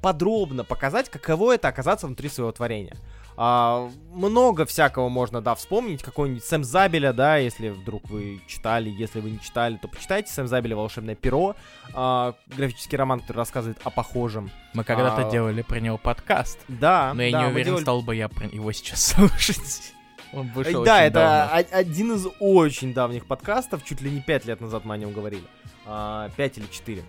подробно 0.02 0.64
показать, 0.64 1.08
каково 1.08 1.56
это 1.56 1.68
оказаться 1.68 2.06
внутри 2.06 2.28
своего 2.28 2.52
творения. 2.52 2.96
А, 3.38 3.90
много 4.12 4.64
всякого 4.64 5.08
можно, 5.08 5.40
да, 5.42 5.54
вспомнить. 5.54 6.02
Какой-нибудь 6.02 6.42
Сэм 6.44 6.64
Забеля, 6.64 7.12
да, 7.12 7.36
если 7.36 7.68
вдруг 7.68 8.08
вы 8.08 8.40
читали, 8.46 8.88
если 8.88 9.20
вы 9.20 9.30
не 9.30 9.40
читали, 9.40 9.76
то 9.76 9.88
почитайте 9.88 10.32
Сэм 10.32 10.46
Забеля 10.46 10.74
«Волшебное 10.76 11.14
перо». 11.14 11.54
А, 11.92 12.34
графический 12.56 12.96
роман, 12.96 13.20
который 13.20 13.38
рассказывает 13.38 13.78
о 13.84 13.90
похожем. 13.90 14.50
Мы 14.74 14.84
когда-то 14.84 15.28
А, 15.28 15.30
делали 15.30 15.62
про 15.62 15.80
него 15.80 15.98
подкаст, 15.98 16.58
Да, 16.68 17.12
но 17.14 17.22
я 17.22 17.32
да, 17.32 17.42
не 17.42 17.48
уверен, 17.50 17.66
делали- 17.66 17.82
стал 17.82 18.02
бы 18.02 18.16
я 18.16 18.28
про 18.28 18.46
его 18.46 18.72
сейчас 18.72 19.04
слушать. 19.04 19.92
Он 20.32 20.48
вышел 20.52 20.82
да, 20.82 21.04
это 21.04 21.48
давно. 21.50 21.78
один 21.78 22.12
из 22.14 22.26
очень 22.40 22.92
давних 22.94 23.26
подкастов, 23.26 23.84
чуть 23.84 24.00
ли 24.00 24.10
не 24.10 24.20
пять 24.20 24.44
лет 24.44 24.60
назад 24.60 24.84
мы 24.84 24.94
о 24.94 24.98
нем 24.98 25.12
говорили. 25.12 25.44
А, 25.86 26.30
Пять 26.36 26.58
или 26.58 26.66
четыре. 26.70 27.04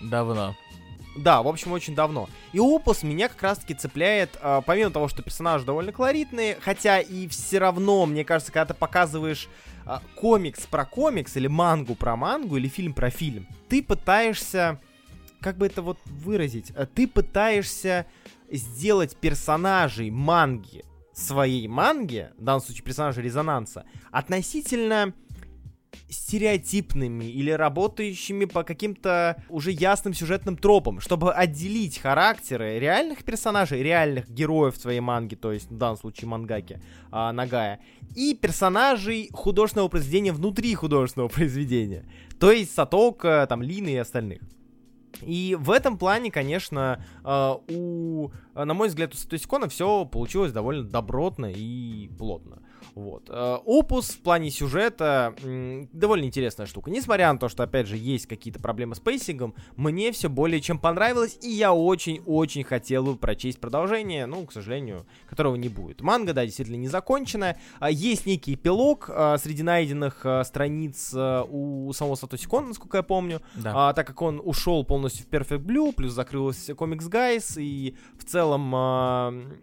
Давно. 0.00 0.54
Да, 1.16 1.42
в 1.42 1.48
общем, 1.48 1.72
очень 1.72 1.94
давно. 1.94 2.28
И 2.52 2.58
опус 2.58 3.02
меня 3.02 3.28
как 3.28 3.42
раз-таки 3.42 3.74
цепляет, 3.74 4.38
а, 4.40 4.62
помимо 4.62 4.90
того, 4.90 5.08
что 5.08 5.22
персонажи 5.22 5.64
довольно 5.64 5.92
колоритные, 5.92 6.56
хотя 6.60 7.00
и 7.00 7.28
все 7.28 7.58
равно, 7.58 8.06
мне 8.06 8.24
кажется, 8.24 8.52
когда 8.52 8.72
ты 8.72 8.78
показываешь 8.78 9.48
а, 9.84 10.02
комикс 10.14 10.66
про 10.66 10.84
комикс, 10.86 11.36
или 11.36 11.48
мангу 11.48 11.94
про 11.94 12.16
мангу, 12.16 12.56
или 12.56 12.68
фильм 12.68 12.94
про 12.94 13.10
фильм, 13.10 13.46
ты 13.68 13.82
пытаешься, 13.82 14.80
как 15.40 15.58
бы 15.58 15.66
это 15.66 15.82
вот 15.82 15.98
выразить, 16.06 16.72
а, 16.74 16.86
ты 16.86 17.06
пытаешься 17.06 18.06
сделать 18.50 19.16
персонажей 19.16 20.10
манги 20.10 20.84
своей 21.12 21.68
манги, 21.68 22.30
в 22.38 22.44
данном 22.44 22.62
случае 22.62 22.84
персонажей 22.84 23.22
резонанса, 23.22 23.84
относительно 24.10 25.12
стереотипными 26.08 27.24
или 27.24 27.50
работающими 27.50 28.44
по 28.44 28.62
каким-то 28.62 29.42
уже 29.48 29.70
ясным 29.70 30.14
сюжетным 30.14 30.56
тропам, 30.56 31.00
чтобы 31.00 31.32
отделить 31.32 31.98
характеры 31.98 32.78
реальных 32.78 33.24
персонажей, 33.24 33.82
реальных 33.82 34.28
героев 34.28 34.76
своей 34.76 35.00
манги, 35.00 35.34
то 35.34 35.52
есть 35.52 35.70
в 35.70 35.76
данном 35.76 35.96
случае 35.96 36.28
мангаки 36.28 36.82
а, 37.10 37.32
Нагая, 37.32 37.80
и 38.14 38.34
персонажей 38.34 39.28
художественного 39.32 39.88
произведения 39.88 40.32
внутри 40.32 40.74
художественного 40.74 41.28
произведения, 41.28 42.06
то 42.38 42.50
есть 42.50 42.74
Сатока, 42.74 43.46
там, 43.48 43.62
Лины 43.62 43.90
и 43.90 43.96
остальных. 43.96 44.40
И 45.20 45.56
в 45.60 45.70
этом 45.70 45.98
плане, 45.98 46.30
конечно, 46.30 47.04
э, 47.24 47.54
у, 47.68 48.30
на 48.54 48.74
мой 48.74 48.88
взгляд, 48.88 49.14
у 49.14 49.16
Сатоси 49.16 49.47
Кона 49.47 49.68
все 49.68 50.04
получилось 50.04 50.52
довольно 50.52 50.84
добротно 50.84 51.52
и 51.54 52.08
плотно. 52.18 52.62
Вот. 52.94 53.30
Э, 53.30 53.56
Опус 53.64 54.10
в 54.10 54.20
плане 54.20 54.50
сюжета 54.50 55.34
довольно 55.92 56.24
интересная 56.24 56.66
штука. 56.66 56.90
Несмотря 56.90 57.32
на 57.32 57.38
то, 57.38 57.48
что, 57.48 57.62
опять 57.62 57.86
же, 57.86 57.96
есть 57.96 58.26
какие-то 58.26 58.60
проблемы 58.60 58.94
с 58.94 59.00
pacing 59.00 59.36
ом, 59.36 59.54
мне 59.76 60.12
все 60.12 60.28
более 60.28 60.60
чем 60.60 60.78
понравилось, 60.78 61.38
и 61.42 61.48
я 61.50 61.72
очень-очень 61.72 62.64
хотел 62.64 63.04
бы 63.04 63.16
прочесть 63.16 63.60
продолжение, 63.60 64.26
ну, 64.26 64.44
к 64.44 64.52
сожалению, 64.52 65.06
которого 65.28 65.56
не 65.56 65.68
будет. 65.68 66.02
Манга, 66.02 66.32
да, 66.34 66.44
действительно 66.44 66.76
не 66.76 66.88
закончена. 66.88 67.56
Есть 67.88 68.26
некий 68.26 68.54
эпилог 68.54 69.08
а, 69.08 69.38
среди 69.38 69.62
найденных 69.62 70.20
а, 70.24 70.44
страниц 70.44 71.12
а, 71.14 71.44
у 71.44 71.92
самого 71.94 72.16
Сатоси 72.16 72.46
Кона, 72.46 72.68
насколько 72.68 72.98
я 72.98 73.02
помню. 73.02 73.40
Да. 73.54 73.88
А, 73.88 73.92
так 73.94 74.06
как 74.06 74.20
он 74.20 74.40
ушел 74.44 74.84
полностью 74.84 75.24
в 75.26 75.30
Perfect 75.30 75.64
Blue, 75.64 75.92
плюс 75.92 76.12
закрылся 76.12 76.72
Comics 76.72 77.08
Guys, 77.10 77.54
и 77.60 77.96
в 78.18 78.24
целом... 78.24 78.74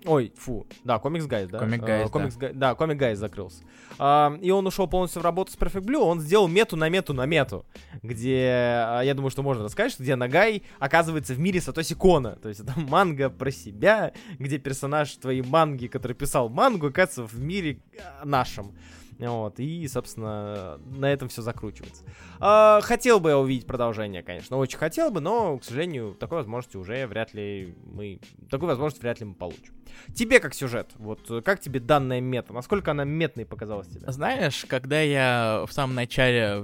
ой, 0.05 0.33
фу, 0.35 0.65
да, 0.83 0.97
Comics 0.97 1.27
Guys, 1.27 1.47
да? 1.47 1.59
Comic 1.59 1.83
А, 1.83 1.87
Guys, 1.87 2.09
да. 2.11 2.19
Comics 2.19 2.37
Guy- 2.39 2.53
да, 2.53 2.71
Comic 2.71 2.97
Guys 2.97 3.18
закрылся. 3.19 3.63
А, 3.97 4.37
и 4.41 4.49
он 4.51 4.65
ушел 4.65 4.87
полностью 4.87 5.21
в 5.21 5.25
работу 5.25 5.51
с 5.51 5.57
Perfect 5.57 5.85
Blue, 5.85 5.99
он 5.99 6.21
сделал 6.21 6.47
мету 6.47 6.75
на 6.75 6.89
мету 6.89 7.13
на 7.13 7.25
мету, 7.25 7.65
где, 8.01 8.83
а, 8.87 9.01
я 9.01 9.13
думаю, 9.13 9.29
что 9.29 9.43
можно 9.43 9.63
рассказать, 9.63 9.91
что 9.91 10.03
где 10.03 10.15
Нагай 10.15 10.63
оказывается 10.79 11.33
в 11.33 11.39
мире 11.39 11.61
Сатоси 11.61 11.95
Кона. 11.95 12.35
То 12.37 12.49
есть 12.49 12.61
это 12.61 12.73
манга 12.79 13.29
про 13.29 13.51
себя, 13.51 14.13
где 14.37 14.57
персонаж 14.57 15.13
твоей 15.15 15.41
манги, 15.41 15.87
который 15.87 16.13
писал 16.13 16.49
мангу, 16.49 16.87
оказывается 16.87 17.23
в 17.23 17.39
мире 17.39 17.79
а, 18.21 18.25
нашем. 18.25 18.73
Вот, 19.19 19.59
и, 19.59 19.85
собственно, 19.87 20.79
на 20.85 21.11
этом 21.11 21.27
все 21.27 21.41
закручивается. 21.41 22.05
А, 22.39 22.79
хотел 22.81 23.19
бы 23.19 23.29
я 23.29 23.37
увидеть 23.37 23.67
продолжение, 23.67 24.23
конечно, 24.23 24.55
очень 24.57 24.77
хотел 24.77 25.11
бы, 25.11 25.19
но, 25.19 25.57
к 25.57 25.63
сожалению, 25.65 26.15
такой 26.17 26.37
возможности 26.39 26.77
уже 26.77 27.05
вряд 27.05 27.33
ли 27.33 27.75
мы... 27.85 28.21
Такую 28.49 28.69
возможность 28.69 29.01
вряд 29.03 29.19
ли 29.19 29.25
мы 29.25 29.33
получим. 29.35 29.73
Тебе 30.15 30.39
как 30.39 30.53
сюжет? 30.53 30.91
Вот 30.95 31.43
как 31.43 31.59
тебе 31.59 31.79
данная 31.79 32.21
мета? 32.21 32.53
Насколько 32.53 32.91
она 32.91 33.03
метной 33.03 33.45
показалась 33.45 33.87
тебе? 33.87 34.09
Знаешь, 34.11 34.65
когда 34.69 35.01
я 35.01 35.65
в 35.67 35.73
самом 35.73 35.95
начале 35.95 36.63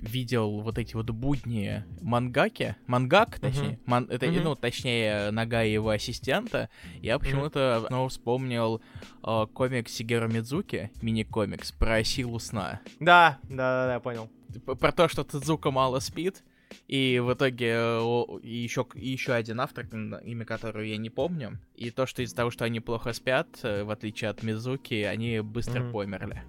видел 0.00 0.60
вот 0.60 0.78
эти 0.78 0.94
вот 0.94 1.10
будни 1.10 1.82
мангаки, 2.02 2.76
мангак, 2.86 3.40
точнее, 3.40 3.80
ман- 3.86 4.06
это, 4.10 4.26
Мгм. 4.26 4.44
ну, 4.44 4.54
точнее, 4.54 5.30
нога 5.32 5.62
его 5.62 5.90
ассистента, 5.90 6.68
я 7.00 7.18
почему-то 7.18 7.84
снова 7.88 8.08
вспомнил 8.08 8.80
э, 9.26 9.46
комикс 9.52 9.92
Сигеру 9.92 10.28
Мидзуки, 10.28 10.90
мини-комикс, 11.02 11.72
про 11.72 12.02
силу 12.04 12.38
сна. 12.38 12.80
Да, 13.00 13.38
да, 13.44 13.56
да, 13.56 13.86
да, 13.86 13.92
я 13.94 14.00
понял. 14.00 14.30
П- 14.64 14.74
Про 14.76 14.92
то, 14.92 15.08
что 15.08 15.24
Тадзука 15.24 15.70
мало 15.70 15.98
спит, 16.00 16.42
и 16.88 17.20
в 17.22 17.32
итоге 17.34 17.66
еще, 18.42 18.86
еще 18.94 19.32
один 19.34 19.60
автор, 19.60 19.84
имя 19.86 20.44
которого 20.44 20.82
я 20.82 20.96
не 20.96 21.10
помню, 21.10 21.58
и 21.74 21.90
то, 21.90 22.06
что 22.06 22.22
из-за 22.22 22.36
того, 22.36 22.50
что 22.50 22.64
они 22.64 22.80
плохо 22.80 23.12
спят, 23.12 23.48
э, 23.62 23.82
в 23.84 23.90
отличие 23.90 24.30
от 24.30 24.42
Мидзуки, 24.42 24.94
они 25.02 25.40
быстро 25.40 25.80
Мгм. 25.80 25.92
померли. 25.92 26.42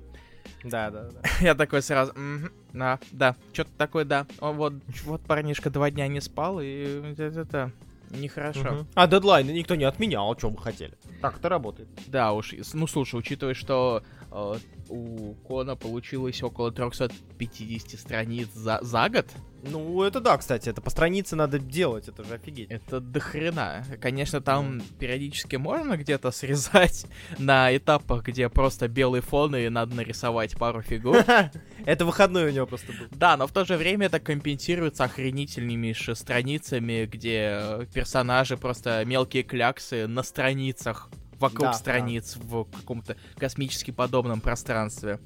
Да, 0.63 0.89
да, 0.89 1.10
да. 1.12 1.22
Я 1.41 1.53
такой 1.55 1.81
сразу, 1.81 2.13
«Мгм, 2.15 2.51
да, 2.74 3.00
да, 3.12 3.36
что-то 3.53 3.72
такое, 3.77 4.05
да. 4.05 4.25
О, 4.39 4.53
вот, 4.53 4.74
вот 5.03 5.22
парнишка 5.22 5.69
два 5.69 5.91
дня 5.91 6.07
не 6.07 6.19
спал, 6.22 6.60
и 6.62 7.13
это 7.17 7.72
нехорошо. 8.11 8.59
Мгм. 8.59 8.87
А 8.95 9.07
дедлайны 9.07 9.51
никто 9.51 9.75
не 9.75 9.83
отменял, 9.83 10.31
а 10.31 10.37
что 10.37 10.49
вы 10.49 10.57
хотели? 10.57 10.93
Так 11.21 11.37
это 11.37 11.49
работает. 11.49 11.89
Да 12.07 12.33
уж, 12.33 12.53
ну 12.73 12.87
слушай, 12.87 13.19
учитывая, 13.19 13.53
что 13.53 14.03
э, 14.31 14.55
у 14.89 15.34
Кона 15.48 15.75
получилось 15.75 16.41
около 16.44 16.72
350 16.72 18.00
страниц 18.00 18.48
за, 18.53 18.79
за 18.82 19.10
год, 19.10 19.25
Ну, 19.63 20.03
это 20.03 20.20
да, 20.20 20.38
кстати, 20.38 20.70
это 20.70 20.82
по 20.82 20.89
странице 20.89 21.36
надо 21.36 21.60
делать, 21.60 22.08
это 22.08 22.24
же 22.24 22.36
офигеть. 22.36 22.70
это 22.70 23.00
дохрена. 23.00 23.84
Конечно, 24.01 24.41
там 24.41 24.82
периодически 25.00 25.56
можно 25.56 25.98
где-то 25.98 26.32
срезать 26.32 27.06
на 27.39 27.75
этапах, 27.75 28.24
где 28.24 28.50
просто 28.50 28.88
белый 28.88 29.22
фон 29.22 29.56
и 29.56 29.70
надо 29.70 29.96
нарисовать 29.96 30.58
пару 30.58 30.82
фигур. 30.82 31.17
Это 31.86 32.06
выходной 32.06 32.50
у 32.50 32.51
него 32.51 32.67
просто 32.67 32.91
был. 32.91 33.08
Да, 33.12 33.38
но 33.38 33.48
в 33.48 33.51
то 33.51 33.63
же 33.65 33.77
время 33.77 34.08
это 34.08 34.20
компенсируется 34.20 35.06
охренительными 35.06 35.94
страницами, 36.13 37.06
где 37.06 37.60
э, 37.62 37.86
персонажи 37.94 38.58
просто 38.58 39.06
мелкие 39.06 39.44
кляксы 39.44 40.06
на 40.08 40.24
страницах, 40.24 41.10
вокруг 41.39 41.62
Да, 41.67 41.72
да. 41.72 41.77
страниц 41.77 42.36
в 42.38 42.65
каком-то 42.65 43.15
космически 43.38 43.91
подобном 43.91 44.41
пространстве. 44.41 45.20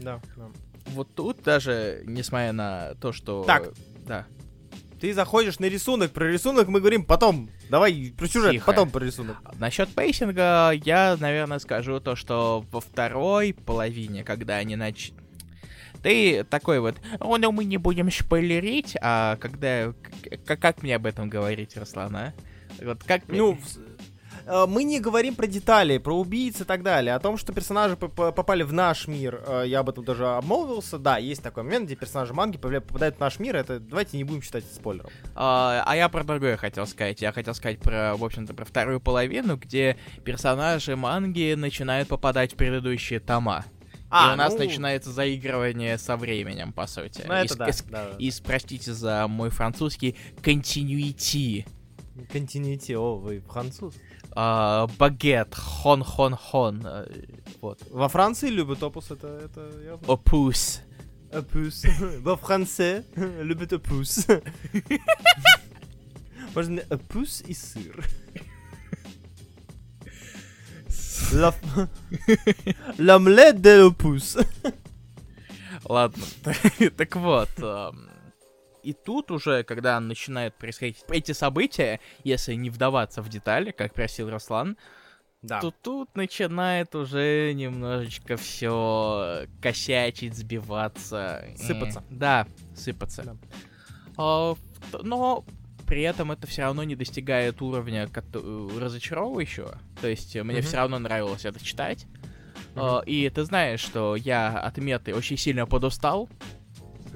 Да, 0.00 0.20
да. 0.36 0.48
Вот 0.88 1.14
тут 1.14 1.42
даже, 1.42 2.02
несмотря 2.06 2.52
на 2.52 2.94
то, 3.00 3.12
что... 3.12 3.42
Так. 3.44 3.72
Да. 4.06 4.26
Ты 5.00 5.12
заходишь 5.12 5.58
на 5.58 5.66
рисунок, 5.66 6.12
про 6.12 6.30
рисунок 6.30 6.68
мы 6.68 6.80
говорим 6.80 7.04
потом. 7.04 7.50
Давай 7.68 8.14
про 8.16 8.26
сюжет, 8.28 8.52
Тихо. 8.52 8.66
потом 8.66 8.90
про 8.90 9.04
рисунок. 9.04 9.36
Насчет 9.58 9.88
пейсинга 9.94 10.70
я, 10.70 11.16
наверное, 11.20 11.58
скажу 11.58 12.00
то, 12.00 12.16
что 12.16 12.64
во 12.70 12.80
второй 12.80 13.52
половине, 13.52 14.24
когда 14.24 14.56
они 14.56 14.76
нач... 14.76 15.12
Ты 16.02 16.44
такой 16.44 16.78
вот, 16.80 16.96
о, 17.20 17.36
ну 17.36 17.50
мы 17.52 17.64
не 17.64 17.78
будем 17.78 18.10
спойлерить, 18.12 18.96
а 19.02 19.36
когда... 19.36 19.92
к- 19.92 20.44
к- 20.46 20.56
Как 20.56 20.82
мне 20.82 20.94
об 20.96 21.04
этом 21.06 21.28
говорить, 21.28 21.76
Руслан, 21.76 22.14
а? 22.16 22.34
Вот 22.80 23.02
как 23.04 23.28
мне- 23.28 23.38
Ну, 23.38 23.58
э, 23.76 23.95
мы 24.46 24.84
не 24.84 25.00
говорим 25.00 25.34
про 25.34 25.46
детали, 25.46 25.98
про 25.98 26.16
убийц 26.16 26.60
и 26.60 26.64
так 26.64 26.82
далее. 26.82 27.14
О 27.14 27.18
том, 27.18 27.36
что 27.36 27.52
персонажи 27.52 27.96
попали 27.96 28.62
в 28.62 28.72
наш 28.72 29.08
мир, 29.08 29.42
э, 29.46 29.64
я 29.66 29.80
об 29.80 29.88
этом 29.88 30.04
даже 30.04 30.26
обмолвился. 30.26 30.98
Да, 30.98 31.18
есть 31.18 31.42
такой 31.42 31.64
момент, 31.64 31.86
где 31.86 31.96
персонажи 31.96 32.32
манги 32.32 32.56
попадают 32.56 33.16
в 33.16 33.20
наш 33.20 33.38
мир. 33.38 33.56
Это 33.56 33.80
давайте 33.80 34.16
не 34.16 34.24
будем 34.24 34.42
считать 34.42 34.64
спойлером. 34.64 35.10
А, 35.34 35.82
а 35.84 35.96
я 35.96 36.08
про 36.08 36.22
другое 36.22 36.56
хотел 36.56 36.86
сказать. 36.86 37.20
Я 37.22 37.32
хотел 37.32 37.54
сказать 37.54 37.80
про, 37.80 38.14
в 38.16 38.24
общем-то, 38.24 38.54
про 38.54 38.64
вторую 38.64 39.00
половину, 39.00 39.56
где 39.56 39.96
персонажи 40.24 40.96
манги 40.96 41.54
начинают 41.54 42.08
попадать 42.08 42.52
в 42.52 42.56
предыдущие 42.56 43.20
тома. 43.20 43.64
А, 44.08 44.30
и 44.30 44.34
у 44.34 44.36
нас 44.36 44.52
ну... 44.52 44.60
начинается 44.60 45.10
заигрывание 45.10 45.98
со 45.98 46.16
временем, 46.16 46.72
по 46.72 46.86
сути. 46.86 47.24
Ну, 47.26 47.34
это 47.34 47.54
и, 47.54 47.58
да, 47.58 47.68
из, 47.68 47.82
да, 47.82 48.08
да. 48.10 48.16
Из, 48.18 48.40
простите 48.40 48.92
за 48.92 49.26
мой 49.26 49.50
французский, 49.50 50.16
continuity. 50.42 51.66
Continuity, 52.32 52.94
о, 52.94 53.16
вы 53.16 53.40
француз? 53.40 53.94
А, 54.38 54.86
багет, 54.98 55.54
хон-хон-хон. 55.54 56.82
Э, 56.84 57.06
вот. 57.62 57.82
Во 57.90 58.06
Франции 58.08 58.50
любят 58.50 58.82
опус, 58.82 59.10
это, 59.10 59.28
это 59.28 59.66
явно. 59.82 60.06
Опус. 60.06 60.82
Опус. 61.32 61.84
Во 62.20 62.36
Франции 62.36 63.02
любят 63.42 63.72
опус. 63.72 64.26
Можно 66.54 66.82
опус 66.90 67.42
и 67.46 67.54
сыр. 67.54 68.04
L'omelette 72.98 73.60
de 73.62 73.78
l'opus. 73.78 74.36
Ладно, 75.84 76.24
так 76.96 77.16
вот. 77.16 77.48
И 78.86 78.92
тут 78.92 79.32
уже, 79.32 79.64
когда 79.64 79.98
начинают 79.98 80.54
происходить 80.54 81.04
эти 81.10 81.32
события, 81.32 81.98
если 82.22 82.54
не 82.54 82.70
вдаваться 82.70 83.20
в 83.20 83.28
детали, 83.28 83.72
как 83.72 83.92
просил 83.94 84.30
Руслан, 84.30 84.76
да. 85.42 85.60
то 85.60 85.72
тут 85.82 86.14
начинает 86.14 86.94
уже 86.94 87.52
немножечко 87.52 88.36
все 88.36 89.48
косячить, 89.60 90.36
сбиваться. 90.36 91.44
Сыпаться. 91.56 92.04
Да, 92.10 92.46
сыпаться. 92.76 93.24
Да. 93.24 93.36
А, 94.18 94.54
но 95.02 95.44
при 95.88 96.02
этом 96.02 96.30
это 96.30 96.46
все 96.46 96.62
равно 96.62 96.84
не 96.84 96.94
достигает 96.94 97.60
уровня 97.60 98.08
разочаровывающего. 98.12 99.80
То 100.00 100.06
есть 100.06 100.36
э, 100.36 100.44
мне 100.44 100.58
mm-hmm. 100.58 100.62
все 100.62 100.76
равно 100.76 101.00
нравилось 101.00 101.44
это 101.44 101.64
читать. 101.64 102.06
Mm-hmm. 102.76 103.04
И 103.06 103.28
ты 103.30 103.44
знаешь, 103.44 103.80
что 103.80 104.14
я 104.14 104.56
от 104.56 104.78
меты 104.78 105.12
очень 105.12 105.36
сильно 105.36 105.66
подустал. 105.66 106.28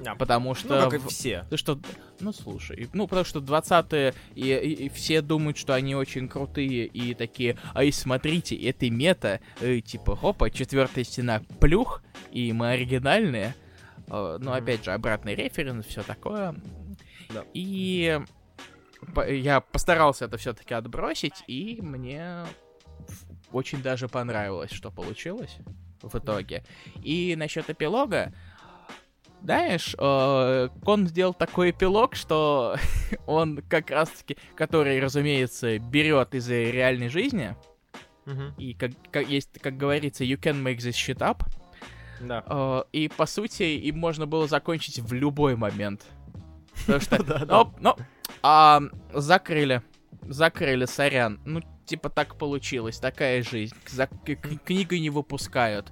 Yeah. 0.01 0.17
Потому 0.17 0.55
что... 0.55 0.81
Ну, 0.81 0.89
как 0.89 0.99
и 0.99 1.07
все. 1.07 1.45
Ты 1.49 1.57
что... 1.57 1.79
Ну, 2.19 2.33
слушай. 2.33 2.89
Ну, 2.93 3.07
потому 3.07 3.25
что 3.25 3.39
20-е, 3.39 4.13
и, 4.35 4.41
и, 4.41 4.85
и 4.85 4.89
все 4.89 5.21
думают, 5.21 5.57
что 5.57 5.73
они 5.73 5.95
очень 5.95 6.27
крутые, 6.27 6.85
и 6.85 7.13
такие, 7.13 7.57
ай, 7.73 7.91
смотрите, 7.91 8.55
это 8.55 8.89
мета, 8.89 9.41
и, 9.61 9.81
типа, 9.81 10.15
хопа, 10.15 10.49
четвертая 10.49 11.03
стена, 11.03 11.41
плюх, 11.59 12.01
и 12.31 12.51
мы 12.53 12.71
оригинальные. 12.71 13.55
Uh, 14.07 14.37
ну, 14.39 14.51
mm-hmm. 14.51 14.57
опять 14.57 14.83
же, 14.83 14.91
обратный 14.91 15.35
референс, 15.35 15.85
все 15.85 16.03
такое. 16.03 16.55
Да. 17.29 17.45
И 17.53 18.19
я 19.27 19.61
постарался 19.61 20.25
это 20.25 20.37
все-таки 20.37 20.73
отбросить, 20.73 21.43
и 21.47 21.79
мне 21.81 22.45
очень 23.51 23.81
даже 23.81 24.07
понравилось, 24.07 24.71
что 24.71 24.91
получилось 24.91 25.57
в 26.01 26.17
итоге. 26.17 26.63
И 27.03 27.35
насчет 27.37 27.69
эпилога, 27.69 28.33
знаешь, 29.43 29.95
э, 29.97 30.69
он 30.85 31.07
сделал 31.07 31.33
такой 31.33 31.71
эпилог, 31.71 32.15
что 32.15 32.75
он 33.25 33.61
как 33.69 33.89
раз-таки, 33.89 34.37
который, 34.55 34.99
разумеется, 34.99 35.79
берет 35.79 36.35
из 36.35 36.49
реальной 36.49 37.09
жизни, 37.09 37.55
и 38.57 38.73
как, 38.73 38.91
как 39.11 39.27
есть, 39.27 39.49
как 39.61 39.77
говорится, 39.77 40.23
you 40.23 40.39
can 40.39 40.61
make 40.61 40.77
this 40.77 40.91
shit 40.93 41.17
up. 41.17 41.43
Да. 42.21 42.43
Э, 42.45 42.83
и 42.91 43.07
по 43.09 43.25
сути 43.25 43.63
им 43.63 43.97
можно 43.97 44.27
было 44.27 44.47
закончить 44.47 44.99
в 44.99 45.13
любой 45.13 45.55
момент. 45.55 46.05
Потому 46.85 46.99
что, 47.01 47.45
ну, 47.45 47.73
ну, 47.79 47.95
а, 48.43 48.81
закрыли. 49.13 49.81
Закрыли, 50.21 50.85
сорян. 50.85 51.39
Ну, 51.45 51.61
типа 51.85 52.09
так 52.09 52.37
получилось, 52.37 52.99
такая 52.99 53.43
жизнь. 53.43 53.75
За 53.87 54.07
книгу 54.07 54.95
не 54.95 55.09
выпускают. 55.09 55.91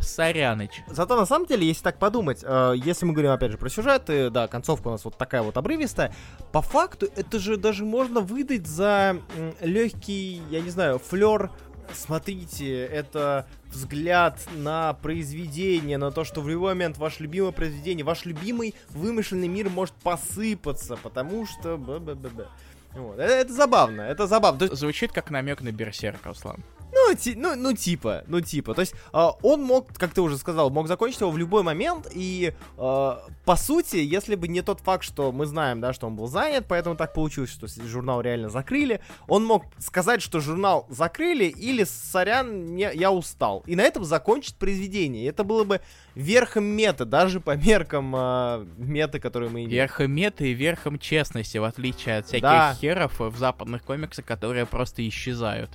Соряныч. 0.00 0.82
Зато 0.86 1.16
на 1.16 1.26
самом 1.26 1.46
деле, 1.46 1.66
если 1.66 1.82
так 1.82 1.98
подумать, 1.98 2.40
э, 2.42 2.74
если 2.76 3.04
мы 3.04 3.12
говорим 3.12 3.32
опять 3.32 3.52
же 3.52 3.58
про 3.58 3.68
сюжеты, 3.68 4.30
да, 4.30 4.48
концовка 4.48 4.88
у 4.88 4.90
нас 4.92 5.04
вот 5.04 5.16
такая 5.16 5.42
вот 5.42 5.56
обрывистая, 5.56 6.14
по 6.52 6.62
факту 6.62 7.08
это 7.16 7.38
же 7.38 7.56
даже 7.56 7.84
можно 7.84 8.20
выдать 8.20 8.66
за 8.66 9.16
э, 9.36 9.52
легкий, 9.60 10.42
я 10.50 10.60
не 10.60 10.70
знаю, 10.70 10.98
флер 10.98 11.50
смотрите, 11.94 12.84
это 12.84 13.46
взгляд 13.66 14.40
на 14.56 14.94
произведение, 14.94 15.98
на 15.98 16.10
то, 16.10 16.24
что 16.24 16.40
в 16.40 16.48
любой 16.48 16.74
момент 16.74 16.98
ваше 16.98 17.22
любимое 17.22 17.52
произведение, 17.52 18.04
ваш 18.04 18.24
любимый 18.24 18.74
вымышленный 18.90 19.48
мир 19.48 19.68
может 19.70 19.94
посыпаться, 19.96 20.96
потому 21.02 21.46
что... 21.46 21.76
Б 21.76 21.94
-б 21.94 22.14
-б 22.14 22.30
-б. 22.34 22.46
Вот. 22.94 23.18
Это, 23.18 23.32
это 23.32 23.52
забавно, 23.52 24.02
это 24.02 24.26
забавно. 24.26 24.74
Звучит 24.74 25.12
как 25.12 25.30
намек 25.30 25.60
на 25.60 25.72
Берсерк, 25.72 26.24
Руслан. 26.24 26.62
Ну, 27.08 27.14
ти, 27.14 27.34
ну, 27.36 27.56
ну, 27.56 27.72
типа, 27.72 28.24
ну, 28.26 28.40
типа. 28.40 28.74
То 28.74 28.82
есть, 28.82 28.94
э, 29.14 29.28
он 29.42 29.62
мог, 29.62 29.92
как 29.94 30.12
ты 30.12 30.20
уже 30.20 30.36
сказал, 30.36 30.70
мог 30.70 30.88
закончить 30.88 31.20
его 31.20 31.30
в 31.30 31.38
любой 31.38 31.62
момент. 31.62 32.06
И, 32.14 32.52
э, 32.76 33.16
по 33.44 33.56
сути, 33.56 33.96
если 33.96 34.34
бы 34.34 34.46
не 34.48 34.62
тот 34.62 34.80
факт, 34.80 35.04
что 35.04 35.32
мы 35.32 35.46
знаем, 35.46 35.80
да, 35.80 35.92
что 35.92 36.06
он 36.06 36.16
был 36.16 36.26
занят, 36.26 36.66
поэтому 36.68 36.96
так 36.96 37.14
получилось, 37.14 37.50
что 37.50 37.66
журнал 37.86 38.20
реально 38.20 38.50
закрыли, 38.50 39.00
он 39.26 39.44
мог 39.44 39.64
сказать, 39.78 40.20
что 40.20 40.40
журнал 40.40 40.86
закрыли, 40.90 41.44
или, 41.44 41.84
сорян, 41.84 42.66
не, 42.66 42.90
я 42.94 43.10
устал. 43.10 43.62
И 43.66 43.74
на 43.74 43.82
этом 43.82 44.04
закончить 44.04 44.56
произведение. 44.56 45.26
Это 45.28 45.44
было 45.44 45.64
бы 45.64 45.80
верхом 46.14 46.64
мета, 46.64 47.06
даже 47.06 47.40
по 47.40 47.56
меркам 47.56 48.14
э, 48.14 48.66
меты, 48.76 49.18
которые 49.18 49.50
мы 49.50 49.60
имеем. 49.60 49.70
Верхом 49.70 50.10
меты 50.10 50.50
и 50.50 50.52
верхом 50.52 50.98
честности, 50.98 51.56
в 51.56 51.64
отличие 51.64 52.18
от 52.18 52.26
всяких 52.26 52.42
да. 52.42 52.76
херов 52.78 53.18
в 53.18 53.38
западных 53.38 53.82
комиксах, 53.82 54.26
которые 54.26 54.66
просто 54.66 55.08
исчезают. 55.08 55.70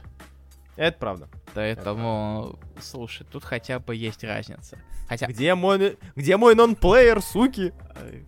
Это 0.75 0.97
правда. 0.97 1.29
Поэтому, 1.53 2.57
Это 2.75 2.83
слушай, 2.83 3.25
тут 3.31 3.43
хотя 3.43 3.79
бы 3.79 3.95
есть 3.95 4.23
разница. 4.23 4.79
Хотя... 5.07 5.27
Где 5.27 5.53
мой, 5.55 5.97
где 6.15 6.37
мой 6.37 6.55
Nonplayer, 6.55 7.21
суки? 7.21 7.73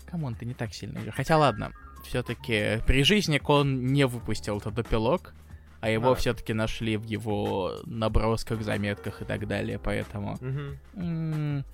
Come 0.06 0.23
on, 0.23 0.36
ты 0.36 0.46
не 0.46 0.54
так 0.54 0.74
сильно 0.74 1.00
играешь. 1.00 1.16
Хотя 1.16 1.38
ладно, 1.38 1.72
все-таки 2.04 2.82
при 2.86 3.04
жизни 3.04 3.42
он 3.46 3.88
не 3.88 4.06
выпустил 4.06 4.58
этот 4.58 4.78
эпилог, 4.78 5.34
а 5.82 5.90
его 5.90 6.12
а. 6.12 6.16
все-таки 6.16 6.54
нашли 6.54 6.98
в 6.98 7.04
его 7.04 7.80
набросках, 7.86 8.62
заметках 8.62 9.22
и 9.22 9.26
так 9.26 9.48
далее, 9.48 9.80
поэтому... 9.80 10.34
Угу. 10.34 11.02
М- 11.02 11.66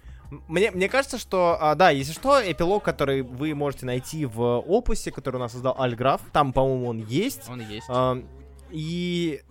мне, 0.48 0.72
мне 0.72 0.88
кажется, 0.88 1.18
что, 1.18 1.58
а, 1.60 1.76
да, 1.76 1.90
если 1.90 2.14
что, 2.14 2.40
эпилог, 2.40 2.84
который 2.84 3.22
вы 3.22 3.54
можете 3.54 3.86
найти 3.86 4.26
в 4.26 4.60
опусе, 4.60 5.12
который 5.12 5.36
у 5.36 5.40
нас 5.40 5.52
создал 5.52 5.76
Альграф, 5.78 6.22
там, 6.32 6.54
по-моему, 6.54 6.88
он 6.88 7.00
есть. 7.00 7.50
Он 7.50 7.60
есть. 7.60 7.86
А, 7.90 8.24
и 8.72 9.42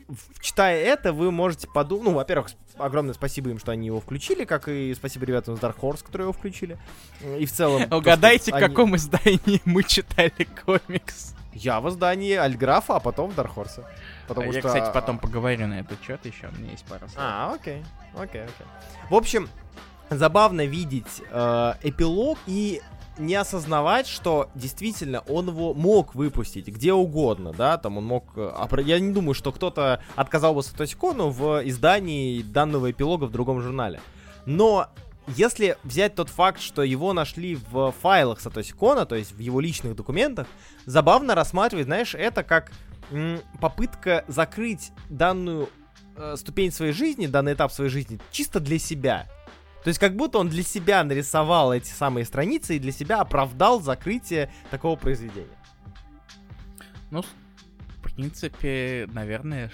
читая 0.40 0.82
это, 0.82 1.12
вы 1.12 1.30
можете 1.30 1.68
подумать... 1.68 2.04
Ну, 2.04 2.12
во-первых, 2.14 2.50
огромное 2.78 3.14
спасибо 3.14 3.50
им, 3.50 3.58
что 3.58 3.72
они 3.72 3.86
его 3.86 4.00
включили, 4.00 4.44
как 4.44 4.68
и 4.68 4.94
спасибо 4.94 5.26
ребятам 5.26 5.54
из 5.54 5.60
Dark 5.60 5.76
Horse, 5.80 6.04
которые 6.04 6.26
его 6.26 6.32
включили. 6.32 6.78
И 7.38 7.46
в 7.46 7.52
целом... 7.52 7.82
Угадайте, 7.92 8.52
в 8.52 8.54
они... 8.54 8.66
каком 8.66 8.96
издании 8.96 9.60
мы 9.64 9.82
читали 9.82 10.46
комикс. 10.64 11.34
Я 11.52 11.80
в 11.80 11.88
издании 11.88 12.34
Альграфа, 12.34 12.96
а 12.96 13.00
потом 13.00 13.30
в 13.30 13.38
Dark 13.38 13.54
Horse. 13.54 13.84
Потому 14.28 14.50
а 14.50 14.52
что... 14.52 14.68
Я, 14.68 14.74
кстати, 14.74 14.94
потом 14.94 15.18
поговорю 15.18 15.66
на 15.66 15.80
этот 15.80 16.02
счет 16.02 16.24
еще, 16.24 16.48
у 16.48 16.58
меня 16.58 16.72
есть 16.72 16.84
пара 16.84 17.00
слов. 17.00 17.14
А, 17.16 17.54
окей, 17.54 17.82
окей, 18.16 18.42
окей. 18.42 18.66
В 19.10 19.14
общем, 19.14 19.48
забавно 20.10 20.64
видеть 20.66 21.22
э, 21.30 21.74
эпилог 21.82 22.38
и 22.46 22.80
не 23.18 23.34
осознавать, 23.34 24.06
что 24.06 24.50
действительно 24.54 25.20
он 25.20 25.48
его 25.48 25.74
мог 25.74 26.14
выпустить 26.14 26.68
где 26.68 26.92
угодно, 26.92 27.52
да, 27.52 27.78
там 27.78 27.98
он 27.98 28.04
мог... 28.04 28.24
Э, 28.36 28.52
я 28.84 28.98
не 29.00 29.12
думаю, 29.12 29.34
что 29.34 29.52
кто-то 29.52 30.02
отказал 30.16 30.54
бы 30.54 30.62
Сатоси 30.62 30.96
Кону 30.96 31.30
в 31.30 31.62
издании 31.64 32.42
данного 32.42 32.90
эпилога 32.90 33.24
в 33.24 33.30
другом 33.30 33.60
журнале. 33.60 34.00
Но 34.46 34.88
если 35.36 35.76
взять 35.84 36.14
тот 36.14 36.28
факт, 36.28 36.60
что 36.60 36.82
его 36.82 37.12
нашли 37.12 37.58
в 37.70 37.92
файлах 38.00 38.40
Сатоси 38.40 38.72
Кона, 38.72 39.06
то 39.06 39.14
есть 39.14 39.32
в 39.32 39.38
его 39.38 39.60
личных 39.60 39.94
документах, 39.94 40.46
забавно 40.86 41.34
рассматривать, 41.34 41.86
знаешь, 41.86 42.14
это 42.14 42.42
как 42.42 42.72
попытка 43.60 44.24
закрыть 44.28 44.92
данную 45.08 45.68
э, 46.16 46.36
ступень 46.36 46.72
своей 46.72 46.92
жизни, 46.92 47.26
данный 47.26 47.54
этап 47.54 47.72
своей 47.72 47.90
жизни 47.90 48.20
чисто 48.30 48.60
для 48.60 48.78
себя. 48.78 49.26
То 49.82 49.88
есть 49.88 49.98
как 49.98 50.14
будто 50.14 50.38
он 50.38 50.48
для 50.48 50.62
себя 50.62 51.02
нарисовал 51.04 51.72
эти 51.72 51.90
самые 51.90 52.24
страницы 52.24 52.76
и 52.76 52.78
для 52.78 52.92
себя 52.92 53.20
оправдал 53.20 53.80
закрытие 53.80 54.52
такого 54.70 54.96
произведения. 54.96 55.48
Ну, 57.10 57.22
в 57.22 58.02
принципе, 58.02 59.08
наверное, 59.12 59.70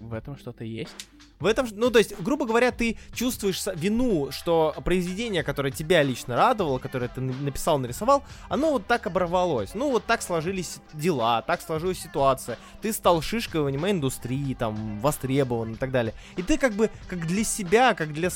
в 0.00 0.12
этом 0.12 0.36
что-то 0.36 0.64
есть. 0.64 1.08
В 1.40 1.46
этом, 1.46 1.66
ну, 1.72 1.90
то 1.90 1.98
есть, 1.98 2.18
грубо 2.20 2.46
говоря, 2.46 2.70
ты 2.70 2.96
чувствуешь 3.12 3.64
вину, 3.74 4.30
что 4.30 4.74
произведение, 4.84 5.42
которое 5.42 5.70
тебя 5.72 6.02
лично 6.02 6.36
радовало, 6.36 6.78
которое 6.78 7.08
ты 7.08 7.20
написал, 7.20 7.78
нарисовал, 7.78 8.24
оно 8.48 8.70
вот 8.70 8.86
так 8.86 9.06
оборвалось. 9.06 9.74
Ну, 9.74 9.90
вот 9.90 10.04
так 10.06 10.22
сложились 10.22 10.78
дела, 10.92 11.42
так 11.42 11.60
сложилась 11.60 11.98
ситуация. 11.98 12.56
Ты 12.80 12.92
стал 12.92 13.20
шишкой 13.20 13.62
в 13.62 13.66
аниме-индустрии, 13.66 14.54
там, 14.54 15.00
востребован 15.00 15.72
и 15.72 15.76
так 15.76 15.90
далее. 15.90 16.14
И 16.36 16.42
ты 16.42 16.56
как 16.56 16.72
бы, 16.74 16.90
как 17.08 17.26
для 17.26 17.44
себя, 17.44 17.94
как 17.94 18.12
для 18.12 18.30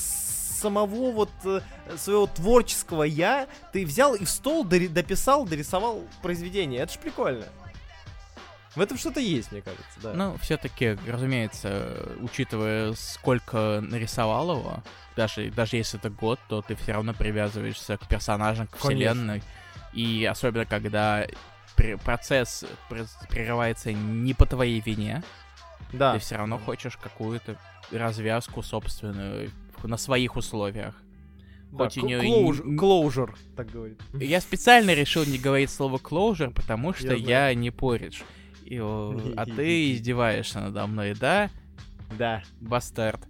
самого 0.59 1.11
вот 1.11 1.31
э, 1.45 1.61
своего 1.97 2.27
творческого 2.27 3.03
я 3.03 3.47
ты 3.73 3.85
взял 3.85 4.15
и 4.15 4.25
в 4.25 4.29
стол 4.29 4.63
дописал, 4.63 5.45
дорисовал 5.45 6.03
произведение. 6.21 6.81
Это 6.81 6.93
ж 6.93 6.97
прикольно. 6.97 7.45
В 8.75 8.81
этом 8.81 8.97
что-то 8.97 9.19
есть, 9.19 9.51
мне 9.51 9.61
кажется, 9.61 9.99
да. 10.01 10.13
Ну, 10.13 10.37
все-таки, 10.37 10.97
разумеется, 11.07 12.07
учитывая, 12.21 12.93
сколько 12.93 13.81
нарисовал 13.81 14.51
его, 14.57 14.83
даже, 15.15 15.49
даже 15.49 15.77
если 15.77 15.99
это 15.99 16.09
год, 16.09 16.39
то 16.47 16.61
ты 16.61 16.75
все 16.75 16.93
равно 16.93 17.13
привязываешься 17.13 17.97
к 17.97 18.07
персонажам, 18.07 18.67
к 18.67 18.77
Конечно. 18.77 19.13
вселенной. 19.13 19.43
И 19.93 20.23
особенно, 20.29 20.65
когда 20.65 21.25
пр- 21.75 21.97
процесс 21.97 22.63
пр- 22.89 23.07
прерывается 23.27 23.91
не 23.91 24.33
по 24.35 24.45
твоей 24.45 24.79
вине, 24.81 25.23
да. 25.91 26.13
ты 26.13 26.19
все 26.19 26.35
равно 26.35 26.59
хочешь 26.59 26.95
какую-то 26.95 27.57
развязку 27.91 28.61
собственную 28.61 29.51
на 29.87 29.97
своих 29.97 30.35
условиях. 30.35 30.95
Да, 31.71 31.83
хоть 31.85 31.97
у 31.99 32.07
и 32.07 32.13
closure, 32.13 32.75
closure, 32.75 33.35
так 33.55 33.69
говорит. 33.69 34.01
Я 34.13 34.41
специально 34.41 34.93
решил 34.93 35.23
не 35.25 35.37
говорить 35.37 35.69
слово 35.69 35.97
closure, 35.97 36.51
потому 36.51 36.93
что 36.93 37.13
Я 37.13 37.47
я, 37.49 37.53
не 37.53 37.69
поридж. 37.71 38.21
И, 38.65 38.77
а 38.79 39.45
ты 39.45 39.91
издеваешься 39.93 40.59
надо 40.61 40.87
мной, 40.87 41.13
да, 41.13 41.49
Да. 42.17 42.41
бастард? 42.59 43.21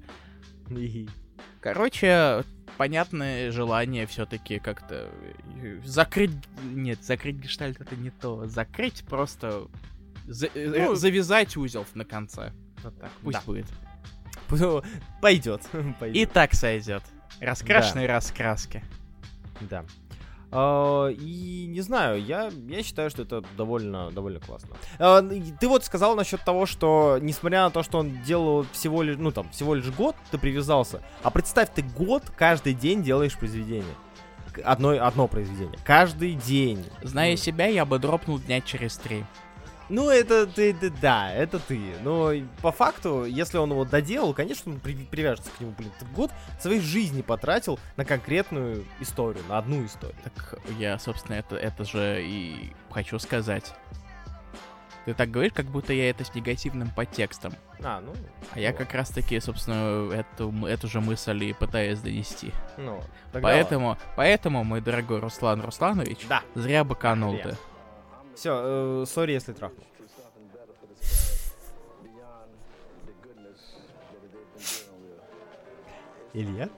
Короче, 1.60 2.44
понятное 2.78 3.52
желание 3.52 4.06
все-таки 4.08 4.60
как-то 4.60 5.10
э, 5.62 5.82
закрыть... 5.84 6.32
Нет, 6.64 7.04
закрыть 7.04 7.36
гештальт 7.36 7.82
это 7.82 7.96
не 7.98 8.10
то. 8.12 8.48
Закрыть 8.48 9.04
просто... 9.06 9.68
за- 10.26 10.48
э, 10.54 10.86
Ну, 10.86 10.96
завязать 10.96 11.58
узел 11.58 11.86
на 11.94 12.06
конце. 12.06 12.54
Вот 12.84 12.98
так, 12.98 13.12
пусть 13.22 13.38
Да. 13.40 13.44
будет. 13.46 13.66
Пойдет. 15.22 15.62
И 16.14 16.26
так 16.26 16.54
сойдет. 16.54 17.04
Раскрашенные 17.40 18.08
раскраски. 18.08 18.84
Да. 19.62 19.86
А, 20.52 21.10
и 21.10 21.68
не 21.68 21.82
знаю, 21.82 22.24
я, 22.24 22.50
я 22.68 22.84
считаю, 22.84 23.10
что 23.10 23.22
это 23.22 23.44
довольно, 23.56 24.10
довольно 24.12 24.40
классно. 24.40 24.70
А, 24.98 25.22
ты 25.22 25.68
вот 25.68 25.84
сказал 25.84 26.16
насчет 26.16 26.44
того, 26.44 26.66
что 26.66 27.20
несмотря 27.22 27.64
на 27.64 27.70
то, 27.70 27.84
что 27.84 28.00
он 28.00 28.22
делал 28.24 28.66
всего 28.72 29.04
лишь, 29.04 29.18
ну 29.18 29.32
там, 29.32 29.50
всего 29.52 29.76
лишь 29.76 29.90
год, 29.92 30.16
ты 30.32 30.38
привязался. 30.38 31.02
А 31.22 31.30
представь, 31.30 31.70
ты 31.74 31.84
год 31.84 32.24
каждый 32.36 32.74
день 32.74 33.04
делаешь 33.04 33.38
произведение. 33.38 33.96
Одно, 34.66 34.90
одно 34.90 35.28
произведение. 35.28 35.78
Каждый 35.86 36.34
день. 36.34 36.84
Зная 37.04 37.32
Ну, 37.32 37.38
себя, 37.38 37.68
я 37.68 37.86
бы 37.86 38.00
дропнул 38.00 38.40
дня 38.40 38.60
через 38.62 38.98
три. 38.98 39.24
Ну, 39.90 40.10
это 40.10 40.46
ты, 40.46 40.74
ты- 40.74 40.90
да, 40.92 41.32
это 41.34 41.60
ты. 41.60 41.80
Но 42.04 42.32
по 42.62 42.72
факту, 42.72 43.26
если 43.26 43.58
он 43.58 43.72
его 43.72 43.86
доделал, 43.86 44.34
конечно, 44.34 44.72
он 44.72 44.80
при- 44.80 44.94
привяжется 45.06 45.50
к 45.52 45.60
нему. 45.60 45.74
Блин, 45.78 45.92
ты 46.00 46.06
год 46.08 46.32
своей 46.60 46.80
жизни 46.80 47.22
потратил 47.24 47.80
на 47.98 48.06
конкретную 48.06 48.86
историю, 49.00 49.44
на 49.50 49.58
одну 49.58 49.84
историю. 49.86 50.16
Так 50.24 50.60
я, 50.78 50.98
собственно, 51.00 51.36
это, 51.36 51.56
это 51.56 51.84
же 51.86 52.22
и 52.24 52.72
хочу 52.92 53.18
сказать. 53.20 53.74
Ты 55.06 55.14
так 55.16 55.32
говоришь, 55.32 55.54
как 55.56 55.66
будто 55.66 55.92
я 55.94 56.10
это 56.10 56.24
с 56.24 56.36
негативным 56.36 56.92
подтекстом. 56.92 57.54
А, 57.82 58.00
ну. 58.02 58.14
А 58.52 58.60
я 58.60 58.74
как 58.74 58.94
раз-таки, 58.94 59.40
собственно, 59.40 60.12
эту, 60.14 60.54
эту 60.68 60.88
же 60.88 61.02
мысль 61.02 61.46
и 61.46 61.54
пытаюсь 61.54 62.00
донести. 62.00 62.52
Ну, 62.78 63.02
тогда 63.32 63.48
Поэтому, 63.48 63.98
поэтому, 64.16 64.64
мой 64.64 64.82
дорогой 64.82 65.20
Руслан 65.20 65.62
Русланович, 65.62 66.28
Да. 66.28 66.44
зря 66.54 66.84
быканул 66.84 67.34
Зря. 67.34 67.44
ты. 67.44 67.58
Все, 68.36 69.06
сори, 69.06 69.34
если 69.34 69.54
трахнул. 69.54 69.84
Илья? 76.34 76.70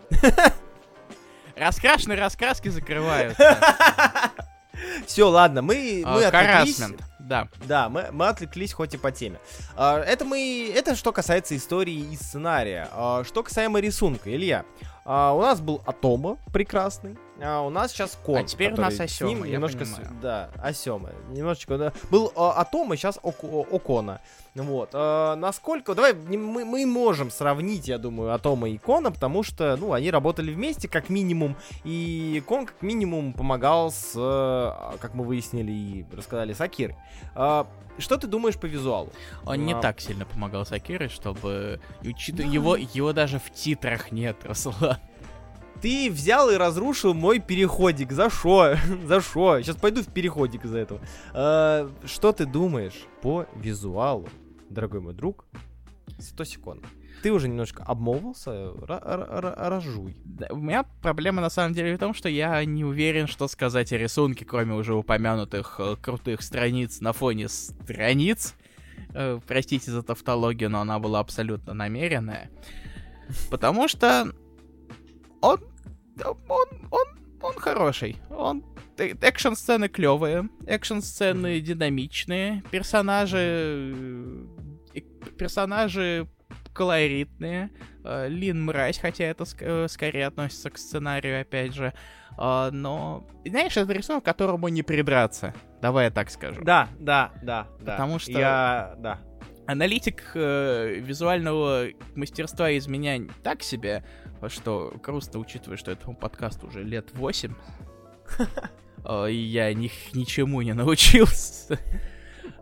Раскрашенные 1.55 2.17
раскраски 2.17 2.69
закрываются. 2.69 3.57
Все, 5.05 5.29
ладно, 5.29 5.61
мы, 5.61 6.03
мы 6.05 6.23
А, 6.23 6.27
отвлеклись. 6.29 6.81
Да. 7.19 7.47
Да, 7.65 7.89
мы, 7.89 8.07
мы 8.11 8.27
отвлеклись 8.27 8.73
хоть 8.73 8.93
и 8.95 8.97
по 8.97 9.11
теме. 9.11 9.39
А, 9.75 9.99
это 9.99 10.25
мы, 10.25 10.71
это 10.75 10.95
что 10.95 11.11
касается 11.11 11.55
истории 11.55 11.93
и 11.93 12.15
сценария. 12.15 12.87
А, 12.93 13.23
что 13.23 13.43
касаемо 13.43 13.79
рисунка, 13.79 14.33
Илья, 14.33 14.65
а, 15.05 15.33
у 15.33 15.41
нас 15.41 15.61
был 15.61 15.81
Атома 15.85 16.37
прекрасный, 16.51 17.17
а 17.43 17.61
у 17.61 17.69
нас 17.69 17.91
сейчас 17.91 18.17
Кон. 18.23 18.37
А 18.37 18.43
теперь 18.43 18.73
у 18.73 18.77
нас 18.77 18.97
ним 19.21 19.43
я 19.43 19.53
немножко, 19.53 19.79
понимаю. 19.79 20.07
да, 20.21 20.49
Асёма, 20.61 21.09
немножечко, 21.29 21.77
да. 21.77 21.93
Был 22.09 22.31
а, 22.35 22.61
Атома, 22.61 22.95
сейчас 22.95 23.19
Око- 23.23 23.65
Окона. 23.71 24.21
Вот, 24.55 24.89
а, 24.93 25.35
насколько, 25.35 25.95
давай, 25.95 26.13
мы, 26.13 26.65
мы 26.65 26.85
можем 26.85 27.31
сравнить, 27.31 27.87
я 27.87 27.97
думаю, 27.97 28.33
Атома 28.33 28.69
и 28.69 28.77
Кона, 28.77 29.11
потому 29.11 29.43
что, 29.43 29.77
ну, 29.77 29.93
они 29.93 30.11
работали 30.11 30.53
вместе, 30.53 30.87
как 30.89 31.09
минимум, 31.09 31.55
и 31.85 32.43
Кон, 32.47 32.65
как 32.65 32.81
минимум, 32.81 33.33
помогал 33.33 33.91
с, 33.91 34.11
э, 34.15 34.97
как 34.99 35.13
мы 35.13 35.23
выяснили 35.23 35.71
и 35.71 36.05
рассказали, 36.15 36.53
с 36.53 36.59
Акирой. 36.61 36.95
А, 37.33 37.65
что 37.97 38.17
ты 38.17 38.27
думаешь 38.27 38.57
по 38.57 38.65
визуалу? 38.65 39.09
Он 39.45 39.65
не 39.65 39.73
А. 39.73 39.79
так 39.81 39.99
сильно 40.01 40.25
помогал 40.25 40.65
Сакире, 40.65 41.07
чтобы... 41.07 41.79
учитывая- 42.01 42.49
Его, 42.51 42.75
его 42.75 43.13
даже 43.13 43.39
в 43.39 43.49
титрах 43.51 44.11
нет, 44.11 44.35
Руслан. 44.43 44.97
Ты 45.81 46.11
взял 46.11 46.49
и 46.51 46.55
разрушил 46.57 47.13
мой 47.13 47.39
переходик. 47.39 48.11
За 48.11 48.29
шо? 48.29 48.75
За 49.05 49.21
шо? 49.21 49.61
Сейчас 49.61 49.75
пойду 49.75 50.03
в 50.03 50.07
переходик 50.07 50.65
из-за 50.65 50.79
этого. 50.79 51.01
А, 51.33 51.89
что 52.05 52.31
ты 52.31 52.45
думаешь 52.45 53.05
по 53.21 53.45
визуалу, 53.55 54.29
дорогой 54.69 55.01
мой 55.01 55.13
друг? 55.13 55.45
100 56.19 56.43
секунд. 56.43 56.85
Ты 57.23 57.31
уже 57.31 57.47
немножко 57.47 57.83
ра- 59.01 59.69
Разжуй. 59.69 60.15
У 60.49 60.57
меня 60.57 60.83
проблема 61.01 61.41
на 61.41 61.49
самом 61.49 61.73
деле 61.73 61.95
в 61.95 61.99
том, 61.99 62.13
что 62.13 62.29
я 62.29 62.63
не 62.65 62.83
уверен, 62.83 63.27
что 63.27 63.47
сказать 63.47 63.91
о 63.93 63.97
рисунке, 63.97 64.45
кроме 64.45 64.73
уже 64.73 64.93
упомянутых 64.95 65.75
э, 65.79 65.95
крутых 66.01 66.41
страниц 66.41 66.99
на 66.99 67.13
фоне 67.13 67.47
страниц. 67.47 68.55
Э, 69.13 69.39
простите 69.47 69.91
за 69.91 70.01
тавтологию, 70.03 70.69
но 70.69 70.81
она 70.81 70.99
была 70.99 71.19
абсолютно 71.19 71.73
намеренная. 71.73 72.49
Потому 73.49 73.87
что 73.87 74.33
он, 75.41 75.59
он, 76.25 76.67
он, 76.91 77.05
он 77.41 77.53
хороший. 77.55 78.17
Он 78.29 78.63
э- 78.97 79.15
экшн-сцены 79.21 79.87
клевые, 79.89 80.49
экшн-сцены 80.67 81.59
динамичные, 81.59 82.63
персонажи 82.71 83.37
э, 84.93 85.01
персонажи 85.37 86.27
колоритные. 86.73 87.69
Э, 88.03 88.27
Лин 88.29 88.63
мразь, 88.65 88.99
хотя 88.99 89.25
это 89.25 89.43
ск- 89.43 89.87
скорее 89.87 90.27
относится 90.27 90.69
к 90.69 90.77
сценарию, 90.77 91.41
опять 91.41 91.73
же. 91.73 91.93
Но, 92.37 93.27
знаешь, 93.45 93.75
это 93.75 93.91
рисунок, 93.91 94.23
к 94.23 94.25
которому 94.25 94.69
не 94.69 94.83
придраться. 94.83 95.53
Давай 95.81 96.05
я 96.05 96.11
так 96.11 96.31
скажу. 96.31 96.61
Да, 96.63 96.87
да, 96.97 97.33
да, 97.43 97.67
да. 97.81 97.91
Потому 97.91 98.19
что- 98.19 98.31
Я... 98.31 98.95
Да. 98.99 99.19
Аналитик 99.67 100.31
э, 100.33 100.95
визуального 100.99 101.87
мастерства 102.15 102.71
из 102.71 102.87
меня 102.87 103.19
так 103.43 103.61
себе, 103.61 104.03
что 104.49 104.93
грустно, 105.01 105.39
учитывая, 105.39 105.77
что 105.77 105.91
этому 105.91 106.15
подкасту 106.15 106.67
уже 106.67 106.83
лет 106.83 107.09
8. 107.13 107.53
Э, 109.03 109.25
я 109.31 109.73
ни, 109.73 109.89
ничему 110.13 110.61
не 110.61 110.73
научился. 110.73 111.79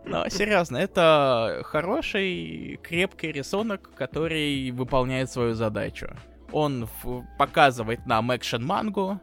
Но 0.06 0.26
серьезно, 0.30 0.78
это 0.78 1.60
хороший, 1.64 2.80
крепкий 2.82 3.30
рисунок, 3.30 3.90
который 3.94 4.70
выполняет 4.70 5.30
свою 5.30 5.52
задачу. 5.52 6.08
Он 6.50 6.88
показывает 7.38 8.06
нам 8.06 8.32
экшен-мангу, 8.32 9.20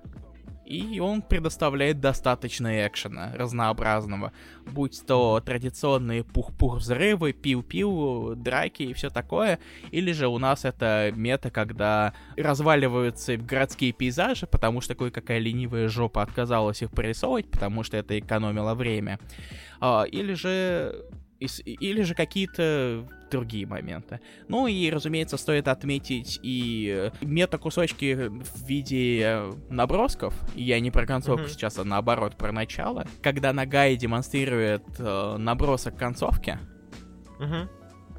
и 0.68 1.00
он 1.00 1.22
предоставляет 1.22 2.02
достаточно 2.02 2.86
экшена 2.86 3.32
разнообразного. 3.36 4.34
Будь 4.66 5.02
то 5.06 5.42
традиционные 5.44 6.24
пух-пух 6.24 6.78
взрывы, 6.78 7.32
пиу-пиу, 7.32 8.36
драки 8.36 8.84
и 8.84 8.94
все 8.94 9.10
такое, 9.10 9.60
или 9.92 10.12
же 10.12 10.28
у 10.28 10.38
нас 10.38 10.66
это 10.66 11.14
мета, 11.16 11.50
когда 11.50 12.14
разваливаются 12.36 13.38
городские 13.38 13.94
пейзажи, 13.94 14.46
потому 14.46 14.82
что 14.82 14.96
кое-какая 14.96 15.40
ленивая 15.40 15.88
жопа 15.88 16.22
отказалась 16.22 16.82
их 16.82 16.92
прорисовывать, 16.92 17.50
потому 17.50 17.84
что 17.84 17.96
это 17.96 18.20
экономило 18.20 18.74
время. 18.74 19.20
А, 19.80 20.04
или 20.04 20.34
же 20.34 21.06
или 21.40 22.02
же 22.04 22.16
какие-то 22.16 23.08
другие 23.30 23.66
моменты. 23.68 24.20
Ну 24.48 24.68
и, 24.68 24.90
разумеется, 24.90 25.38
стоит 25.38 25.68
отметить 25.68 26.40
и 26.42 27.12
э, 27.12 27.26
мета-кусочки 27.26 28.30
в 28.30 28.66
виде 28.68 29.22
э, 29.24 29.52
набросков. 29.70 30.34
Я 30.56 30.80
не 30.80 30.90
про 30.92 31.06
концовку 31.06 31.44
Мгм. 31.44 31.50
сейчас, 31.52 31.78
а 31.78 31.84
наоборот 31.84 32.36
про 32.38 32.52
начало. 32.52 33.06
Когда 33.22 33.54
Нагай 33.54 33.96
демонстрирует 33.98 34.84
э, 34.98 35.36
набросок 35.38 35.98
концовки, 35.98 36.58
Мгм. 37.40 37.70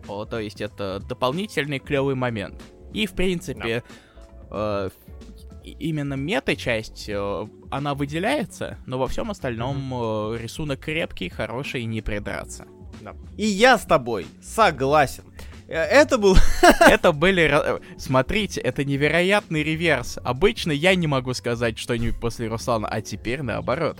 о, 0.09 0.25
то 0.25 0.39
есть 0.39 0.61
это 0.61 1.01
дополнительный 1.09 1.79
клевый 1.81 2.15
момент. 2.15 2.63
И, 2.93 3.07
в 3.07 3.13
принципе, 3.13 3.83
э, 4.51 4.91
и- 5.65 5.77
именно 5.81 6.15
мета-часть, 6.15 7.09
э, 7.09 7.47
она 7.71 7.95
выделяется, 7.95 8.79
но 8.87 8.99
во 8.99 9.07
всем 9.09 9.31
остальном 9.31 9.93
э, 9.93 10.39
рисунок 10.41 10.81
крепкий, 10.81 11.29
хороший 11.31 11.83
и 11.83 11.87
не 11.87 12.01
придраться. 12.03 12.67
Да. 13.01 13.15
И 13.37 13.47
я 13.47 13.79
с 13.79 13.83
тобой 13.85 14.27
согласен. 14.43 15.25
Э, 15.69 15.75
Это 15.83 16.19
был... 16.19 16.37
Это 16.81 17.13
были... 17.13 17.45
ра- 17.49 17.83
Смотрите, 17.99 18.61
это 18.61 18.85
невероятный 18.85 19.63
реверс. 19.63 20.19
Обычно 20.25 20.73
я 20.73 20.95
не 20.95 21.07
могу 21.07 21.35
сказать 21.35 21.79
что-нибудь 21.79 22.19
после 22.21 22.49
Руслана, 22.49 22.89
а 22.89 23.01
теперь 23.01 23.43
наоборот. 23.43 23.99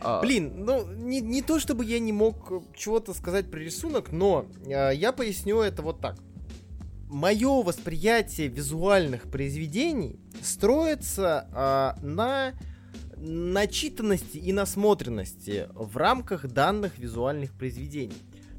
А, 0.00 0.20
Блин, 0.20 0.64
ну, 0.64 0.86
не, 0.86 1.20
не 1.20 1.42
то 1.42 1.58
чтобы 1.58 1.84
я 1.84 1.98
не 1.98 2.12
мог 2.12 2.50
э, 2.52 2.60
чего-то 2.76 3.14
сказать 3.14 3.50
про 3.50 3.58
рисунок, 3.58 4.12
но 4.12 4.46
э, 4.66 4.92
я 4.94 5.12
поясню 5.12 5.60
это 5.60 5.82
вот 5.82 6.00
так. 6.00 6.16
Мое 7.08 7.62
восприятие 7.62 8.48
визуальных 8.48 9.30
произведений 9.30 10.18
строится 10.42 11.94
э, 12.00 12.04
на 12.06 12.52
начитанности 13.16 14.36
и 14.38 14.52
насмотренности 14.52 15.68
в 15.74 15.96
рамках 15.96 16.46
данных 16.48 16.98
визуальных 16.98 17.52
произведений. 17.54 18.16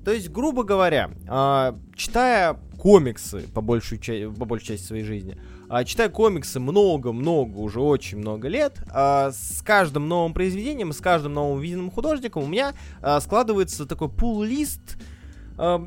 То 0.08 0.14
есть, 0.14 0.30
грубо 0.30 0.64
говоря, 0.64 1.10
э, 1.28 1.74
читая 1.94 2.58
комиксы 2.80 3.42
по 3.54 3.60
большей, 3.60 4.00
ча- 4.00 4.30
по 4.30 4.46
большей 4.46 4.68
части 4.68 4.86
своей 4.86 5.04
жизни, 5.04 5.38
а, 5.68 5.84
читая 5.84 6.08
комиксы 6.08 6.62
много-много, 6.62 7.58
уже 7.58 7.82
очень 7.82 8.18
много 8.20 8.48
лет, 8.48 8.82
а, 8.90 9.32
с 9.34 9.62
каждым 9.62 10.08
новым 10.08 10.34
произведением, 10.34 10.94
с 10.94 11.02
каждым 11.02 11.34
новым 11.34 11.60
виденным 11.60 11.92
художником 11.92 12.44
у 12.44 12.48
меня 12.48 12.74
а, 13.02 13.20
складывается 13.20 13.86
такой 13.86 14.08
пул-лист 14.08 14.96
а, 15.58 15.86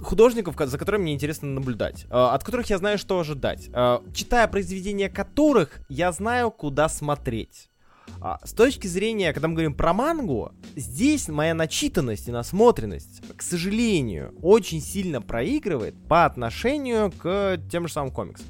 художников, 0.00 0.56
ко- 0.56 0.66
за 0.66 0.76
которыми 0.76 1.02
мне 1.04 1.14
интересно 1.14 1.50
наблюдать, 1.50 2.06
а, 2.10 2.34
от 2.34 2.42
которых 2.42 2.68
я 2.68 2.78
знаю, 2.78 2.98
что 2.98 3.20
ожидать, 3.20 3.70
а, 3.72 4.02
читая 4.12 4.48
произведения 4.48 5.08
которых 5.08 5.82
я 5.88 6.10
знаю, 6.10 6.50
куда 6.50 6.88
смотреть. 6.88 7.68
А, 8.20 8.38
с 8.44 8.52
точки 8.52 8.86
зрения, 8.86 9.32
когда 9.32 9.48
мы 9.48 9.54
говорим 9.54 9.74
про 9.74 9.92
мангу, 9.92 10.52
здесь 10.76 11.28
моя 11.28 11.54
начитанность 11.54 12.28
и 12.28 12.32
насмотренность, 12.32 13.22
к 13.36 13.42
сожалению, 13.42 14.34
очень 14.42 14.80
сильно 14.80 15.20
проигрывает 15.20 15.94
по 16.08 16.24
отношению 16.24 17.10
к 17.10 17.60
тем 17.70 17.88
же 17.88 17.92
самым 17.92 18.12
комиксам. 18.12 18.46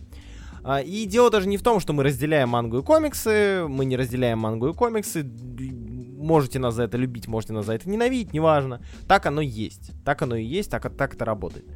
А, 0.65 0.81
И 0.81 1.07
дело 1.07 1.31
даже 1.31 1.49
не 1.49 1.57
в 1.57 1.62
том, 1.62 1.81
что 1.81 1.93
мы 1.93 2.03
разделяем 2.05 2.51
мангу 2.51 2.79
и 2.79 2.83
комиксы, 2.83 3.65
мы 3.69 3.85
не 3.85 3.97
разделяем 3.97 4.38
мангу 4.38 4.69
и 4.69 4.75
комиксы, 4.75 5.25
можете 5.25 6.59
нас 6.59 6.75
за 6.75 6.85
это 6.85 6.97
любить, 6.97 7.27
можете 7.27 7.53
нас 7.53 7.67
за 7.67 7.75
это 7.75 7.88
ненавидеть, 7.88 8.33
неважно. 8.33 8.83
Так 9.09 9.27
оно 9.27 9.41
есть, 9.41 9.93
так 10.05 10.23
оно 10.23 10.37
и 10.37 10.45
есть, 10.45 10.71
так, 10.71 10.95
так 10.97 11.15
это 11.15 11.25
работает. 11.25 11.67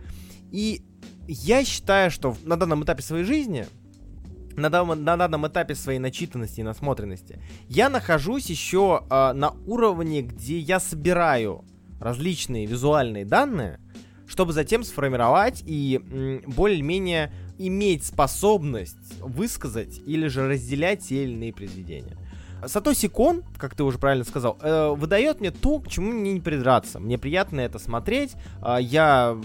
И 0.53 0.83
я 1.27 1.65
считаю, 1.65 2.11
что 2.11 2.37
на 2.45 2.57
данном 2.57 2.85
этапе 2.85 3.03
своей 3.03 3.25
жизни, 3.25 3.67
на 4.57 4.71
данном, 4.71 5.05
на 5.05 5.17
данном 5.17 5.47
этапе 5.47 5.75
своей 5.75 5.99
начитанности 5.99 6.61
и 6.61 6.63
насмотренности, 6.63 7.41
я 7.69 7.89
нахожусь 7.89 8.47
еще 8.47 9.05
а, 9.09 9.33
на 9.33 9.51
уровне, 9.67 10.23
где 10.23 10.59
я 10.59 10.81
собираю 10.81 11.65
различные 12.01 12.67
визуальные 12.67 13.25
данные, 13.25 13.81
чтобы 14.27 14.53
затем 14.53 14.85
сформировать 14.85 15.63
и 15.67 16.01
м, 16.03 16.43
более-менее 16.47 17.33
иметь 17.59 18.05
способность 18.05 19.21
высказать 19.21 20.01
или 20.07 20.27
же 20.29 20.49
разделять 20.49 21.01
те 21.09 21.25
или 21.25 21.33
иные 21.33 21.53
произведения. 21.53 22.17
Сатоси 22.65 23.09
Кон, 23.09 23.45
как 23.59 23.75
ты 23.75 23.85
уже 23.85 23.99
правильно 23.99 24.25
сказал, 24.25 24.59
э, 24.61 24.89
выдает 24.97 25.41
мне 25.41 25.51
то, 25.51 25.79
к 25.79 25.89
чему 25.89 26.13
мне 26.13 26.33
не 26.33 26.41
придраться. 26.41 26.99
Мне 26.99 27.19
приятно 27.19 27.61
это 27.61 27.79
смотреть, 27.79 28.35
а, 28.63 28.79
я 28.79 29.37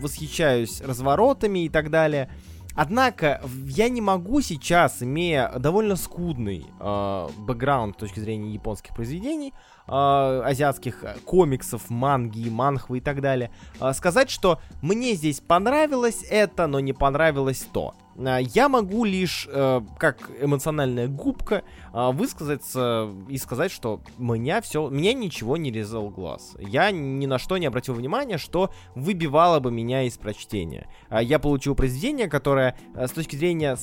восхищаюсь 0.00 0.80
разворотами 0.82 1.64
и 1.64 1.68
так 1.68 1.90
далее. 1.90 2.30
Однако 2.80 3.40
я 3.66 3.88
не 3.88 4.00
могу 4.00 4.40
сейчас, 4.40 5.02
имея 5.02 5.50
довольно 5.58 5.96
скудный 5.96 6.64
э, 6.78 7.28
бэкграунд 7.38 7.96
с 7.96 7.98
точки 7.98 8.20
зрения 8.20 8.52
японских 8.52 8.94
произведений, 8.94 9.52
э, 9.88 9.90
азиатских 9.90 11.04
комиксов, 11.24 11.90
манги, 11.90 12.48
манхвы 12.48 12.98
и 12.98 13.00
так 13.00 13.20
далее, 13.20 13.50
э, 13.80 13.92
сказать, 13.94 14.30
что 14.30 14.60
мне 14.80 15.14
здесь 15.14 15.40
понравилось 15.40 16.24
это, 16.30 16.68
но 16.68 16.78
не 16.78 16.92
понравилось 16.92 17.66
то. 17.72 17.94
Э, 18.18 18.38
Я 18.42 18.68
могу 18.68 19.04
лишь, 19.04 19.48
э, 19.50 19.80
как 19.98 20.30
эмоциональная 20.40 21.08
губка, 21.08 21.62
э, 21.92 22.10
высказаться 22.12 23.10
и 23.28 23.38
сказать, 23.38 23.70
что 23.70 24.00
меня 24.18 24.60
все, 24.60 24.88
меня 24.88 25.12
ничего 25.14 25.56
не 25.56 25.70
резал 25.70 26.10
глаз. 26.10 26.56
Я 26.58 26.90
ни 26.90 27.26
на 27.26 27.38
что 27.38 27.58
не 27.58 27.66
обратил 27.66 27.94
внимания, 27.94 28.38
что 28.38 28.70
выбивало 28.94 29.60
бы 29.60 29.70
меня 29.70 30.02
из 30.02 30.18
прочтения. 30.18 30.88
А, 31.08 31.22
Я 31.22 31.38
получил 31.38 31.74
произведение, 31.74 32.28
которое 32.28 32.76
э, 32.94 33.06
с 33.06 33.12
точки 33.12 33.36
зрения 33.36 33.76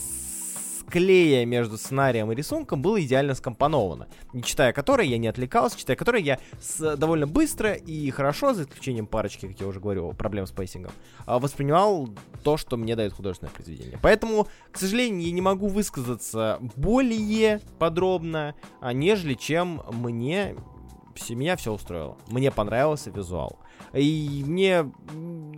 склея 0.87 1.45
между 1.45 1.77
сценарием 1.77 2.31
и 2.31 2.35
рисунком 2.35 2.81
было 2.81 3.01
идеально 3.03 3.35
скомпоновано. 3.35 4.07
Не 4.33 4.43
читая 4.43 4.73
которое, 4.73 5.07
я 5.07 5.17
не 5.17 5.27
отвлекался, 5.27 5.77
читая 5.77 5.95
которое, 5.97 6.21
я 6.21 6.39
с- 6.59 6.95
довольно 6.95 7.27
быстро 7.27 7.73
и 7.73 8.09
хорошо, 8.11 8.53
за 8.53 8.63
исключением 8.63 9.07
парочки, 9.07 9.47
как 9.47 9.59
я 9.59 9.67
уже 9.67 9.79
говорил, 9.79 10.13
проблем 10.13 10.45
с 10.47 10.51
pacing 10.51 10.78
ом, 10.78 10.91
а, 11.25 11.39
воспринимал 11.39 12.09
то, 12.43 12.57
что 12.57 12.77
мне 12.77 12.95
дает 12.95 13.13
художественное 13.13 13.51
произведение. 13.53 13.99
Поэтому, 14.01 14.47
к 14.71 14.77
сожалению, 14.77 15.21
я 15.21 15.31
не 15.31 15.41
могу 15.41 15.67
высказаться 15.67 16.59
более 16.75 17.61
подробно, 17.79 18.55
а, 18.81 18.93
нежели 18.93 19.33
чем 19.33 19.81
мне 19.91 20.55
все, 21.15 21.33
меня 21.35 21.55
все 21.55 21.71
устроило. 21.71 22.17
Мне 22.27 22.51
понравился 22.51 23.09
визуал. 23.09 23.59
И 23.95 24.43
мне, 24.45 24.91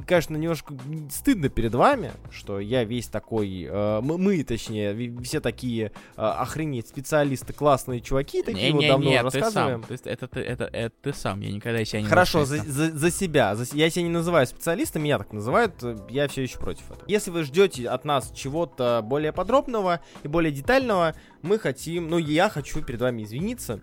конечно, 0.06 0.38
немножко 0.38 0.76
стыдно 1.10 1.50
перед 1.50 1.74
вами, 1.74 2.12
что 2.30 2.60
я 2.60 2.84
весь 2.84 3.08
такой, 3.08 3.64
э, 3.64 4.02
мы, 4.02 4.18
мы, 4.20 4.44
точнее, 4.44 5.20
все 5.24 5.40
такие 5.40 5.92
э, 6.16 6.22
охренеть 6.22 6.88
специалисты, 6.88 7.54
классные 7.54 8.00
чуваки, 8.00 8.44
такие 8.44 8.72
вот 8.74 8.82
давно 8.86 9.06
Не-не-не, 9.06 9.22
уже 9.24 9.32
ты 9.32 9.40
рассказываем. 9.40 9.84
сам. 9.88 9.98
Ты- 9.98 10.10
это, 10.10 10.28
ты- 10.28 10.40
это, 10.42 10.64
это 10.66 10.96
ты 11.02 11.14
сам. 11.14 11.42
Я 11.42 11.52
никогда 11.52 11.84
себя 11.84 12.02
не 12.02 12.08
Хорошо, 12.08 12.46
за, 12.46 12.58
за- 12.58 12.96
за 12.96 13.12
себя. 13.12 13.56
За 13.56 13.66
я 13.76 13.90
себя 13.90 14.04
не 14.04 14.10
называю 14.10 14.46
специалистом, 14.46 15.04
меня 15.04 15.18
так 15.18 15.34
называют. 15.34 15.74
э, 15.82 15.98
Я 16.10 16.28
все 16.28 16.44
еще 16.44 16.60
против 16.60 16.92
этого. 16.92 17.06
Если 17.08 17.32
вы 17.32 17.44
ждете 17.44 17.90
от 17.90 18.06
нас 18.06 18.32
чего-то 18.36 19.02
более 19.04 19.34
подробного 19.34 20.00
и 20.24 20.28
более 20.28 20.52
детального, 20.52 21.16
мы 21.42 21.58
хотим, 21.58 22.08
ну, 22.10 22.18
я 22.20 22.50
хочу 22.50 22.84
перед 22.84 23.02
вами 23.02 23.24
извиниться. 23.24 23.82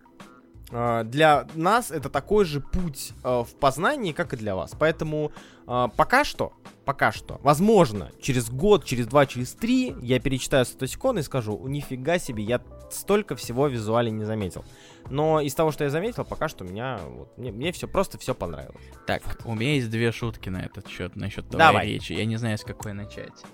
А, 0.70 1.04
Для 1.04 1.46
нас 1.54 1.90
это 1.90 2.08
такой 2.08 2.44
же 2.44 2.60
путь 2.60 3.12
а, 3.22 3.44
в 3.44 3.54
познании, 3.54 4.12
как 4.12 4.32
и 4.32 4.36
для 4.36 4.56
вас. 4.56 4.74
Поэтому 4.78 5.32
а, 5.66 5.88
пока 5.88 6.24
что, 6.24 6.52
пока 6.84 7.12
что, 7.12 7.38
возможно, 7.42 8.10
через 8.20 8.50
год, 8.50 8.84
через 8.84 9.06
два, 9.06 9.26
через 9.26 9.52
три 9.52 9.94
я 10.00 10.20
перечитаю 10.20 10.64
Сатосикон 10.64 11.18
и 11.18 11.22
скажу, 11.22 11.54
«У, 11.54 11.68
нифига 11.68 12.18
себе, 12.18 12.44
я 12.44 12.60
столько 12.90 13.36
всего 13.36 13.66
визуально 13.66 14.10
не 14.10 14.24
заметил. 14.24 14.64
Но 15.10 15.40
из 15.40 15.54
того, 15.54 15.70
что 15.70 15.84
я 15.84 15.90
заметил, 15.90 16.24
пока 16.24 16.48
что 16.48 16.64
меня, 16.64 17.00
вот, 17.06 17.36
мне, 17.36 17.52
мне 17.52 17.72
все 17.72 17.86
просто 17.88 18.18
все 18.18 18.34
понравилось. 18.34 18.82
Так, 19.06 19.22
у 19.44 19.54
меня 19.54 19.74
есть 19.74 19.90
две 19.90 20.12
шутки 20.12 20.48
на 20.48 20.62
этот 20.62 20.88
счет, 20.88 21.16
насчет 21.16 21.48
твоей 21.48 21.58
Давай. 21.58 21.86
речи. 21.86 22.12
Я 22.12 22.24
не 22.24 22.36
знаю, 22.36 22.56
с 22.56 22.64
какой 22.64 22.92
начать. 22.92 23.44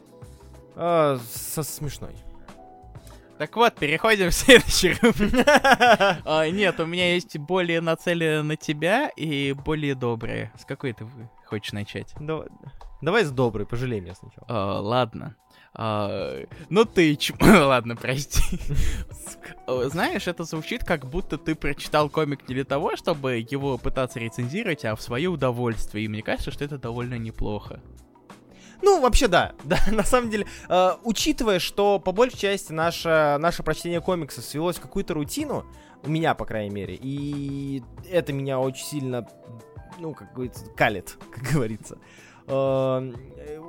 А, 0.77 1.19
со 1.33 1.63
смешной. 1.63 2.15
Так 3.41 3.57
вот, 3.57 3.75
переходим 3.77 4.29
в 4.29 4.35
следующий 4.35 4.93
рубрику. 5.01 5.39
А, 6.27 6.47
Нет, 6.51 6.79
у 6.79 6.85
меня 6.85 7.15
есть 7.15 7.39
более 7.39 7.81
нацеленные 7.81 8.43
на 8.43 8.57
тебя 8.57 9.09
и 9.17 9.55
более 9.55 9.95
добрые. 9.95 10.53
С 10.59 10.67
какой 10.67 10.93
ты 10.93 11.07
хочешь 11.47 11.73
начать? 11.73 12.15
Давай, 13.01 13.25
с 13.25 13.31
доброй, 13.31 13.65
пожалей 13.65 14.01
меня 14.01 14.15
сначала. 14.15 14.47
А, 14.47 14.81
ладно. 14.81 15.37
А, 15.73 16.45
ну 16.69 16.85
ты 16.85 17.17
ч... 17.17 17.33
Ладно, 17.41 17.97
прости. 17.97 18.61
Знаешь, 19.67 20.29
это 20.29 20.45
звучит, 20.45 20.85
как 20.85 21.07
будто 21.07 21.39
ты 21.39 21.55
прочитал 21.55 22.11
комик 22.11 22.47
не 22.47 22.55
для 22.57 22.65
того, 22.65 22.95
чтобы 22.97 23.39
его 23.51 23.79
пытаться 23.79 24.19
рецензировать, 24.19 24.85
а 24.85 24.95
в 24.95 25.01
свое 25.01 25.31
удовольствие. 25.31 26.05
И 26.05 26.09
мне 26.09 26.23
кажется, 26.23 26.51
что 26.51 26.63
это 26.63 26.77
довольно 26.77 27.15
неплохо. 27.15 27.81
Ну, 28.83 29.01
вообще, 29.01 29.29
да. 29.29 29.53
Да, 29.65 29.79
на 29.91 30.05
самом 30.05 30.31
деле, 30.31 30.47
э, 30.69 30.91
учитывая, 31.05 31.59
что 31.59 31.99
по 31.99 32.13
большей 32.13 32.39
части 32.39 32.73
наше, 32.73 33.37
наше 33.41 33.63
прочтение 33.63 34.01
комиксов 34.01 34.45
свелось 34.45 34.77
в 34.77 34.81
какую-то 34.81 35.15
рутину, 35.15 35.65
у 36.03 36.09
меня, 36.09 36.35
по 36.35 36.45
крайней 36.45 36.75
мере, 36.75 36.99
и 37.01 37.83
это 38.11 38.33
меня 38.33 38.59
очень 38.59 38.85
сильно, 38.85 39.29
ну, 39.99 40.15
как 40.15 40.33
говорится, 40.33 40.67
калит, 40.77 41.17
как 41.35 41.45
говорится. 41.53 41.99
Э, 42.47 43.13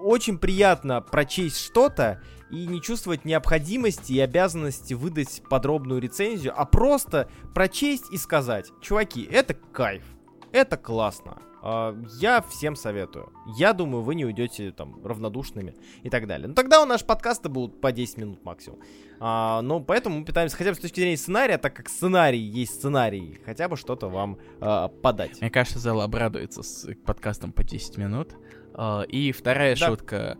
очень 0.03 0.37
приятно 0.37 1.01
прочесть 1.01 1.57
что-то 1.57 2.21
и 2.49 2.65
не 2.65 2.81
чувствовать 2.81 3.25
необходимости 3.25 4.13
и 4.13 4.19
обязанности 4.19 4.93
выдать 4.93 5.41
подробную 5.49 6.01
рецензию, 6.01 6.53
а 6.55 6.65
просто 6.65 7.29
прочесть 7.53 8.11
и 8.11 8.17
сказать, 8.17 8.71
чуваки, 8.81 9.27
это 9.31 9.53
кайф, 9.53 10.03
это 10.51 10.77
классно. 10.77 11.37
А, 11.63 11.95
Я 12.19 12.41
всем 12.41 12.75
советую. 12.75 13.31
Я 13.57 13.73
думаю, 13.73 14.03
вы 14.03 14.15
не 14.15 14.25
уйдете 14.25 14.71
там 14.71 15.03
равнодушными 15.05 15.75
и 16.03 16.09
так 16.09 16.27
далее. 16.27 16.47
Ну 16.47 16.53
тогда 16.53 16.81
у 16.81 16.85
наши 16.85 17.05
подкасты 17.05 17.49
будут 17.49 17.79
по 17.81 17.91
10 17.91 18.17
минут 18.17 18.43
максимум. 18.43 18.79
А, 19.19 19.61
ну, 19.61 19.79
поэтому 19.79 20.19
мы 20.19 20.25
пытаемся 20.25 20.57
хотя 20.57 20.71
бы 20.71 20.75
с 20.75 20.79
точки 20.79 20.99
зрения 20.99 21.17
сценария, 21.17 21.57
так 21.59 21.75
как 21.75 21.89
сценарий 21.89 22.39
есть 22.39 22.73
сценарий, 22.73 23.39
хотя 23.45 23.69
бы 23.69 23.77
что-то 23.77 24.09
вам 24.09 24.37
а, 24.59 24.87
подать. 24.87 25.39
Мне 25.41 25.51
кажется, 25.51 25.77
Зал 25.79 26.01
обрадуется 26.01 26.63
с 26.63 26.87
подкастом 27.05 27.51
по 27.51 27.63
10 27.63 27.97
минут. 27.97 28.29
А, 28.73 29.03
И 29.03 29.31
вторая 29.31 29.75
Да. 29.75 29.87
шутка. 29.87 30.37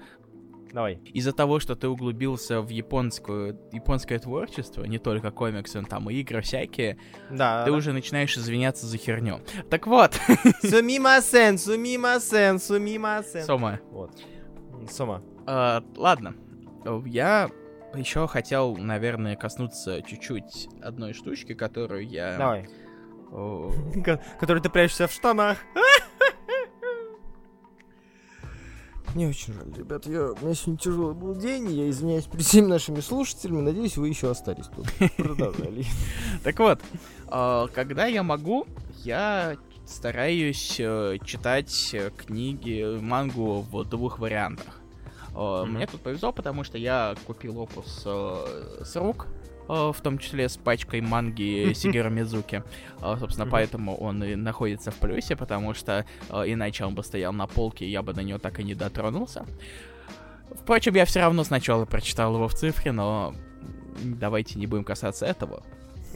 Давай. 0.74 0.96
Из-за 1.14 1.34
того, 1.34 1.60
что 1.60 1.76
ты 1.76 1.88
углубился 1.90 2.62
в 2.62 2.70
японскую, 2.70 3.60
японское 3.72 4.20
творчество, 4.20 4.84
не 4.86 5.00
только 5.00 5.32
комиксы, 5.32 5.82
но 5.82 5.88
там 5.88 6.10
и 6.10 6.16
игры 6.16 6.42
всякие, 6.42 6.98
Да. 7.30 7.66
ты 7.66 7.72
уже 7.72 7.92
начинаешь 7.94 8.38
извиняться 8.38 8.86
за 8.88 8.98
херню. 8.98 9.42
Так 9.70 9.88
вот, 9.88 10.14
Сумимасен, 10.62 11.58
сумимасен, 11.58 12.60
сумимасен. 12.60 13.44
Сома, 13.44 13.80
Вот. 13.92 14.12
Сома. 14.90 15.22
а, 15.46 15.84
ладно. 15.98 16.36
Я 17.06 17.50
еще 17.94 18.26
хотел, 18.28 18.78
наверное, 18.78 19.36
коснуться 19.36 20.02
чуть-чуть 20.02 20.70
одной 20.82 21.14
штучки, 21.14 21.54
которую 21.54 22.08
я 22.08 22.38
Давай. 22.38 22.68
Который 24.40 24.62
ты 24.62 24.70
прячешься 24.70 25.08
в 25.08 25.12
штанах. 25.12 25.58
Мне 29.16 29.28
очень 29.28 29.54
жаль, 29.54 29.74
ребят. 29.78 30.06
Я, 30.06 30.32
у 30.32 30.46
меня 30.46 30.56
сегодня 30.56 30.78
тяжелый 30.78 31.14
был 31.14 31.36
день. 31.36 31.70
Я 31.70 31.90
извиняюсь 31.90 32.26
перед 32.26 32.46
всеми 32.46 32.68
нашими 32.68 33.02
слушателями. 33.02 33.62
Надеюсь, 33.62 33.98
вы 33.98 34.08
еще 34.08 34.32
остались 34.32 34.68
тут. 34.68 34.88
Продолжали. 35.18 35.86
Так 36.44 36.58
вот, 36.60 36.80
а, 37.28 37.68
когда 37.68 38.06
я 38.06 38.24
могу, 38.24 38.66
я 39.04 39.58
стараюсь 39.86 40.78
э, 40.80 41.18
читать 41.26 41.90
э, 41.94 42.12
книги, 42.16 43.00
мангу 43.02 43.62
в 43.62 43.84
двух 43.84 44.20
вариантах. 44.20 44.80
Мне 45.34 45.88
тут 45.88 46.02
повезло, 46.02 46.34
потому 46.34 46.64
что 46.66 46.78
я 46.78 47.16
купил 47.26 47.58
опус 47.60 48.04
э, 48.06 48.84
с 48.84 48.96
рук, 48.98 49.28
в 49.72 50.02
том 50.02 50.18
числе 50.18 50.50
с 50.50 50.58
пачкой 50.58 51.02
манги 51.02 51.72
Сигера 51.76 52.10
Мизуки. 52.10 52.64
Собственно, 53.00 53.50
поэтому 53.50 53.96
он 53.96 54.24
и 54.24 54.36
находится 54.36 54.92
в 54.92 54.96
плюсе, 54.96 55.36
потому 55.36 55.74
что 55.74 56.06
иначе 56.30 56.86
он 56.86 56.94
бы 56.94 57.04
стоял 57.04 57.32
на 57.32 57.48
полке, 57.48 57.86
и 57.86 57.90
я 57.90 58.02
бы 58.02 58.14
на 58.14 58.20
него 58.22 58.38
так 58.38 58.60
и 58.60 58.64
не 58.64 58.76
дотронулся. 58.76 59.46
Впрочем, 60.52 60.96
я 60.96 61.06
все 61.06 61.22
равно 61.22 61.44
сначала 61.46 61.86
прочитал 61.86 62.36
его 62.36 62.50
в 62.50 62.54
цифре, 62.54 62.92
но 62.92 63.34
давайте 64.04 64.60
не 64.60 64.68
будем 64.68 64.84
касаться 64.84 65.26
этого 65.26 65.64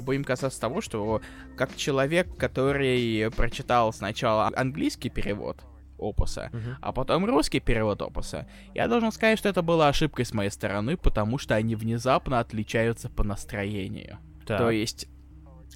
будем 0.02 0.24
касаться 0.24 0.60
того, 0.60 0.82
что 0.82 1.22
как 1.56 1.76
человек, 1.76 2.28
который 2.38 3.32
прочитал 3.32 3.94
сначала 3.94 4.52
английский 4.56 5.10
перевод 5.10 5.58
опуса, 5.98 6.50
uh-huh. 6.52 6.76
а 6.82 6.92
потом 6.92 7.26
русский 7.26 7.60
перевод 7.60 8.02
опуса, 8.02 8.48
я 8.74 8.88
должен 8.88 9.12
сказать, 9.12 9.40
что 9.40 9.50
это 9.50 9.62
была 9.62 9.88
ошибкой 9.90 10.26
с 10.26 10.34
моей 10.34 10.50
стороны, 10.50 10.98
потому 10.98 11.38
что 11.38 11.56
они 11.56 11.76
внезапно 11.76 12.40
отличаются 12.40 13.10
по 13.10 13.24
настроению. 13.24 14.18
Так. 14.46 14.58
То 14.60 14.72
есть, 14.72 15.08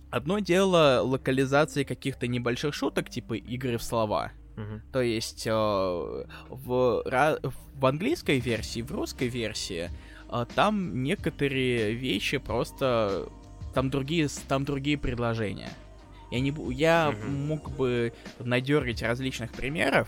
одно 0.09 0.39
дело 0.39 1.01
локализации 1.03 1.83
каких-то 1.83 2.27
небольших 2.27 2.73
шуток, 2.73 3.09
типа 3.09 3.35
игры 3.35 3.77
в 3.77 3.83
слова. 3.83 4.31
Uh-huh. 4.55 4.81
То 4.91 5.01
есть 5.01 5.47
э, 5.47 5.51
в, 5.51 7.03
в 7.73 7.85
английской 7.85 8.39
версии, 8.39 8.81
в 8.81 8.91
русской 8.91 9.29
версии, 9.29 9.89
э, 10.31 10.45
там 10.53 11.01
некоторые 11.03 11.93
вещи 11.93 12.37
просто 12.37 13.29
там 13.73 13.89
другие, 13.89 14.27
там 14.47 14.65
другие 14.65 14.97
предложения. 14.97 15.69
Я, 16.31 16.39
не, 16.39 16.53
я 16.73 17.09
mm-hmm. 17.09 17.29
мог 17.29 17.71
бы 17.71 18.13
надерить 18.39 19.01
различных 19.01 19.51
примеров, 19.51 20.07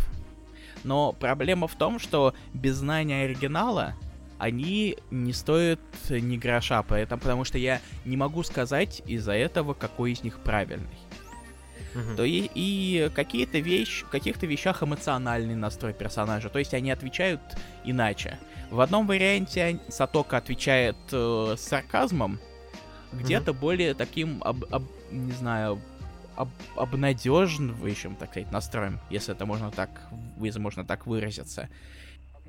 но 0.84 1.14
проблема 1.14 1.68
в 1.68 1.76
том, 1.76 2.00
что 2.00 2.34
без 2.54 2.76
знания 2.76 3.24
оригинала 3.24 3.96
они 4.42 4.98
не 5.12 5.34
стоят 5.34 5.80
ни 6.10 6.36
гроша, 6.36 6.82
поэтому, 6.82 7.22
потому 7.22 7.44
что 7.44 7.60
я 7.60 7.80
не 8.06 8.18
могу 8.18 8.42
сказать 8.42 9.04
из-за 9.06 9.34
этого, 9.34 9.76
какой 9.76 10.14
из 10.14 10.24
них 10.24 10.40
правильный. 10.40 10.88
Uh-huh. 11.94 12.16
То 12.16 12.24
и, 12.24 12.50
и 12.56 13.12
какие-то 13.14 13.60
вещи, 13.60 14.04
в 14.04 14.10
каких-то 14.10 14.48
вещах 14.48 14.82
эмоциональный 14.82 15.56
настрой 15.56 15.94
персонажа, 15.94 16.50
то 16.50 16.58
есть 16.58 16.74
они 16.74 16.90
отвечают 16.90 17.42
иначе. 17.84 18.40
В 18.72 18.80
одном 18.80 19.06
варианте 19.06 19.80
Сатока 19.90 20.38
отвечает 20.38 20.96
э, 21.12 21.56
с 21.56 21.62
сарказмом, 21.62 22.40
где-то 23.12 23.52
mm-hmm. 23.52 23.60
более 23.60 23.94
таким, 23.94 24.42
об, 24.44 24.64
об, 24.74 24.86
не 25.12 25.34
знаю, 25.34 25.80
об, 26.42 26.50
обнадеживающим, 26.76 28.16
так 28.16 28.32
сказать, 28.32 28.52
настроем, 28.52 29.00
если 29.10 29.34
это 29.34 29.46
можно 29.46 29.72
так, 29.72 29.90
если 30.40 30.60
можно 30.60 30.84
так 30.84 31.06
выразиться. 31.06 31.70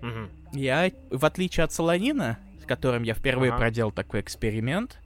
Mm-hmm. 0.01 0.29
Я, 0.55 0.91
в 1.11 1.25
отличие 1.25 1.65
от 1.65 1.73
Солонина, 1.73 2.39
с 2.63 2.65
которым 2.65 3.03
я 3.03 3.15
впервые 3.15 3.53
uh-huh. 3.53 3.59
проделал 3.59 3.93
такой 3.93 4.21
эксперимент, 4.21 4.99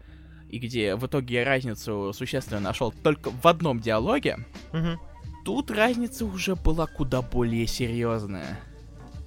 и 0.49 0.59
где 0.59 0.95
в 0.95 1.07
итоге 1.07 1.37
я 1.37 1.45
разницу 1.45 2.13
существенно 2.15 2.61
нашел 2.61 2.93
только 2.93 3.31
в 3.31 3.47
одном 3.47 3.81
диалоге, 3.81 4.39
mm-hmm. 4.73 4.97
тут 5.45 5.71
разница 5.71 6.25
уже 6.25 6.55
была 6.55 6.87
куда 6.87 7.23
более 7.23 7.67
серьезная. 7.67 8.59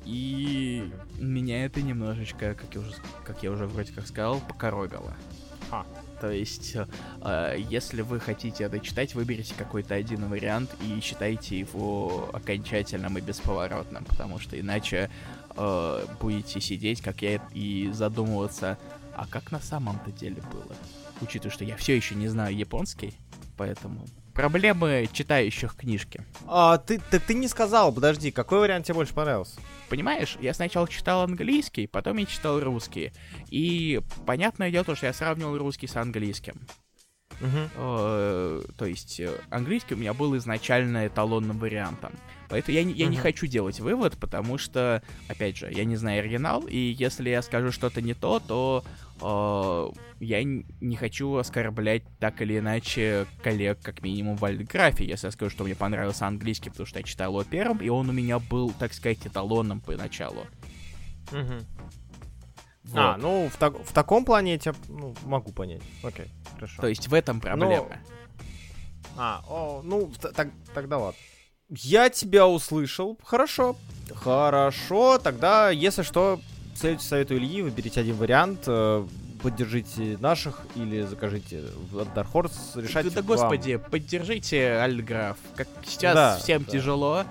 И 0.05 0.91
меня 1.19 1.65
это 1.65 1.81
немножечко, 1.81 2.55
как 2.55 2.73
я 2.73 2.81
уже, 2.81 2.93
как 3.23 3.43
я 3.43 3.51
уже 3.51 3.67
вроде 3.67 3.91
как 3.93 4.07
сказал, 4.07 4.39
покоробило. 4.39 5.13
Ха. 5.69 5.85
То 6.19 6.31
есть, 6.31 6.75
э, 7.21 7.55
если 7.69 8.01
вы 8.01 8.19
хотите 8.19 8.65
это 8.65 8.79
читать, 8.79 9.15
выберите 9.15 9.53
какой-то 9.57 9.95
один 9.95 10.27
вариант 10.27 10.69
и 10.81 10.99
считайте 10.99 11.59
его 11.59 12.29
окончательным 12.33 13.17
и 13.17 13.21
бесповоротным, 13.21 14.03
потому 14.03 14.39
что 14.39 14.59
иначе 14.59 15.09
э, 15.55 16.05
будете 16.19 16.59
сидеть, 16.59 17.01
как 17.01 17.21
я, 17.21 17.41
и 17.53 17.89
задумываться, 17.93 18.77
а 19.15 19.27
как 19.27 19.51
на 19.51 19.59
самом-то 19.59 20.11
деле 20.11 20.41
было. 20.51 20.75
Учитывая, 21.21 21.53
что 21.53 21.63
я 21.63 21.77
все 21.77 21.95
еще 21.95 22.15
не 22.15 22.27
знаю 22.27 22.55
японский, 22.55 23.13
поэтому 23.57 24.05
проблемы 24.39 25.09
читающих 25.11 25.75
книжки. 25.75 26.23
А, 26.47 26.77
ты, 26.77 27.01
так 27.11 27.21
ты 27.23 27.33
не 27.33 27.49
сказал, 27.49 27.91
подожди, 27.91 28.31
какой 28.31 28.59
вариант 28.59 28.85
тебе 28.85 28.93
больше 28.93 29.13
понравился? 29.13 29.59
Понимаешь, 29.89 30.37
я 30.39 30.53
сначала 30.53 30.87
читал 30.87 31.23
английский, 31.23 31.87
потом 31.87 32.15
я 32.15 32.25
читал 32.25 32.57
русский. 32.61 33.11
И 33.49 33.99
понятное 34.25 34.71
дело, 34.71 34.95
что 34.95 35.07
я 35.07 35.13
сравнивал 35.13 35.57
русский 35.57 35.87
с 35.87 35.97
английским. 35.97 36.55
Uh-huh. 37.41 38.73
То 38.77 38.85
есть 38.85 39.19
э, 39.19 39.29
английский 39.49 39.95
у 39.95 39.97
меня 39.97 40.13
был 40.13 40.35
изначально 40.37 41.07
эталонным 41.07 41.59
вариантом. 41.59 42.13
Поэтому 42.47 42.77
я, 42.77 42.81
я 42.81 43.05
uh-huh. 43.05 43.09
не 43.09 43.17
хочу 43.17 43.45
делать 43.45 43.79
вывод, 43.81 44.17
потому 44.17 44.57
что, 44.57 45.03
опять 45.27 45.57
же, 45.57 45.69
я 45.69 45.83
не 45.83 45.97
знаю 45.97 46.19
оригинал, 46.19 46.61
и 46.61 46.77
если 46.77 47.29
я 47.29 47.41
скажу 47.41 47.71
что-то 47.71 48.01
не 48.01 48.13
то, 48.13 48.39
то 48.39 48.83
э, 49.21 49.89
я 50.19 50.43
не 50.43 50.95
хочу 50.95 51.35
оскорблять 51.35 52.03
так 52.19 52.41
или 52.41 52.59
иначе 52.59 53.25
коллег, 53.43 53.79
как 53.81 54.01
минимум, 54.01 54.35
в 54.35 54.45
альтграфе, 54.45 55.05
если 55.05 55.27
я 55.27 55.31
скажу, 55.31 55.51
что 55.51 55.63
мне 55.63 55.75
понравился 55.75 56.27
английский, 56.27 56.69
потому 56.69 56.87
что 56.87 56.99
я 56.99 57.03
читал 57.03 57.31
его 57.31 57.43
первым, 57.43 57.79
и 57.79 57.89
он 57.89 58.09
у 58.09 58.13
меня 58.13 58.39
был, 58.39 58.71
так 58.71 58.93
сказать, 58.93 59.25
эталонным 59.25 59.81
поначалу. 59.81 60.45
Угу. 61.31 61.65
Вот. 62.85 62.97
А, 62.97 63.17
ну, 63.17 63.49
в, 63.49 63.57
так, 63.57 63.77
в 63.77 63.93
таком 63.93 64.25
плане 64.25 64.53
я 64.53 64.57
тебя 64.57 64.75
ну, 64.87 65.15
могу 65.23 65.51
понять. 65.51 65.81
Окей, 66.03 66.31
хорошо. 66.55 66.81
То 66.81 66.87
есть 66.87 67.07
в 67.07 67.13
этом 67.13 67.39
проблема. 67.39 67.75
Но... 67.75 67.89
А, 69.17 69.43
о, 69.47 69.81
ну, 69.83 70.11
так, 70.35 70.49
тогда 70.73 70.97
ладно. 70.97 71.19
Я 71.69 72.09
тебя 72.09 72.47
услышал. 72.47 73.19
Хорошо. 73.23 73.75
Хорошо. 74.15 75.19
Тогда, 75.19 75.69
если 75.69 76.01
что, 76.01 76.39
следуйте 76.79 77.05
совету 77.05 77.35
Ильи, 77.35 77.61
выберите 77.61 77.99
один 77.99 78.15
вариант, 78.15 78.63
э, 78.67 79.05
поддержите 79.41 80.17
наших 80.19 80.61
или 80.75 81.01
закажите 81.01 81.63
от 81.93 82.07
Dark 82.09 82.31
Horse, 82.31 82.81
решайте 82.81 83.09
Да, 83.09 83.15
да 83.15 83.21
господи, 83.21 83.77
поддержите 83.77 84.71
Альграф. 84.73 85.37
Как 85.55 85.67
сейчас 85.85 86.15
да, 86.15 86.37
всем 86.37 86.63
да. 86.63 86.71
тяжело, 86.71 87.25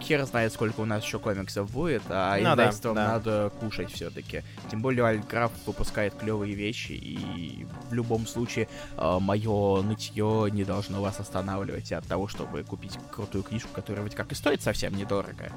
хер 0.00 0.24
знает, 0.24 0.52
сколько 0.52 0.80
у 0.80 0.84
нас 0.84 1.04
еще 1.04 1.18
комиксов 1.18 1.70
будет, 1.70 2.02
а 2.08 2.36
ну, 2.38 2.56
да, 2.56 2.72
да. 2.82 2.94
надо 2.94 3.52
кушать 3.60 3.92
все-таки. 3.92 4.42
Тем 4.70 4.82
более 4.82 5.04
Альграф 5.04 5.52
выпускает 5.66 6.14
клевые 6.14 6.54
вещи, 6.54 6.92
и 6.92 7.66
в 7.90 7.92
любом 7.92 8.26
случае 8.26 8.68
э, 8.96 9.18
мое 9.20 9.82
нытье 9.82 10.48
не 10.52 10.64
должно 10.64 11.02
вас 11.02 11.18
останавливать 11.20 11.92
от 11.92 12.06
того, 12.06 12.28
чтобы 12.28 12.62
купить 12.62 12.98
крутую 13.10 13.44
книжку, 13.44 13.70
которая 13.74 14.04
ведь 14.04 14.14
как 14.14 14.32
и 14.32 14.34
стоит 14.34 14.62
совсем 14.62 14.94
недорого. 14.94 15.50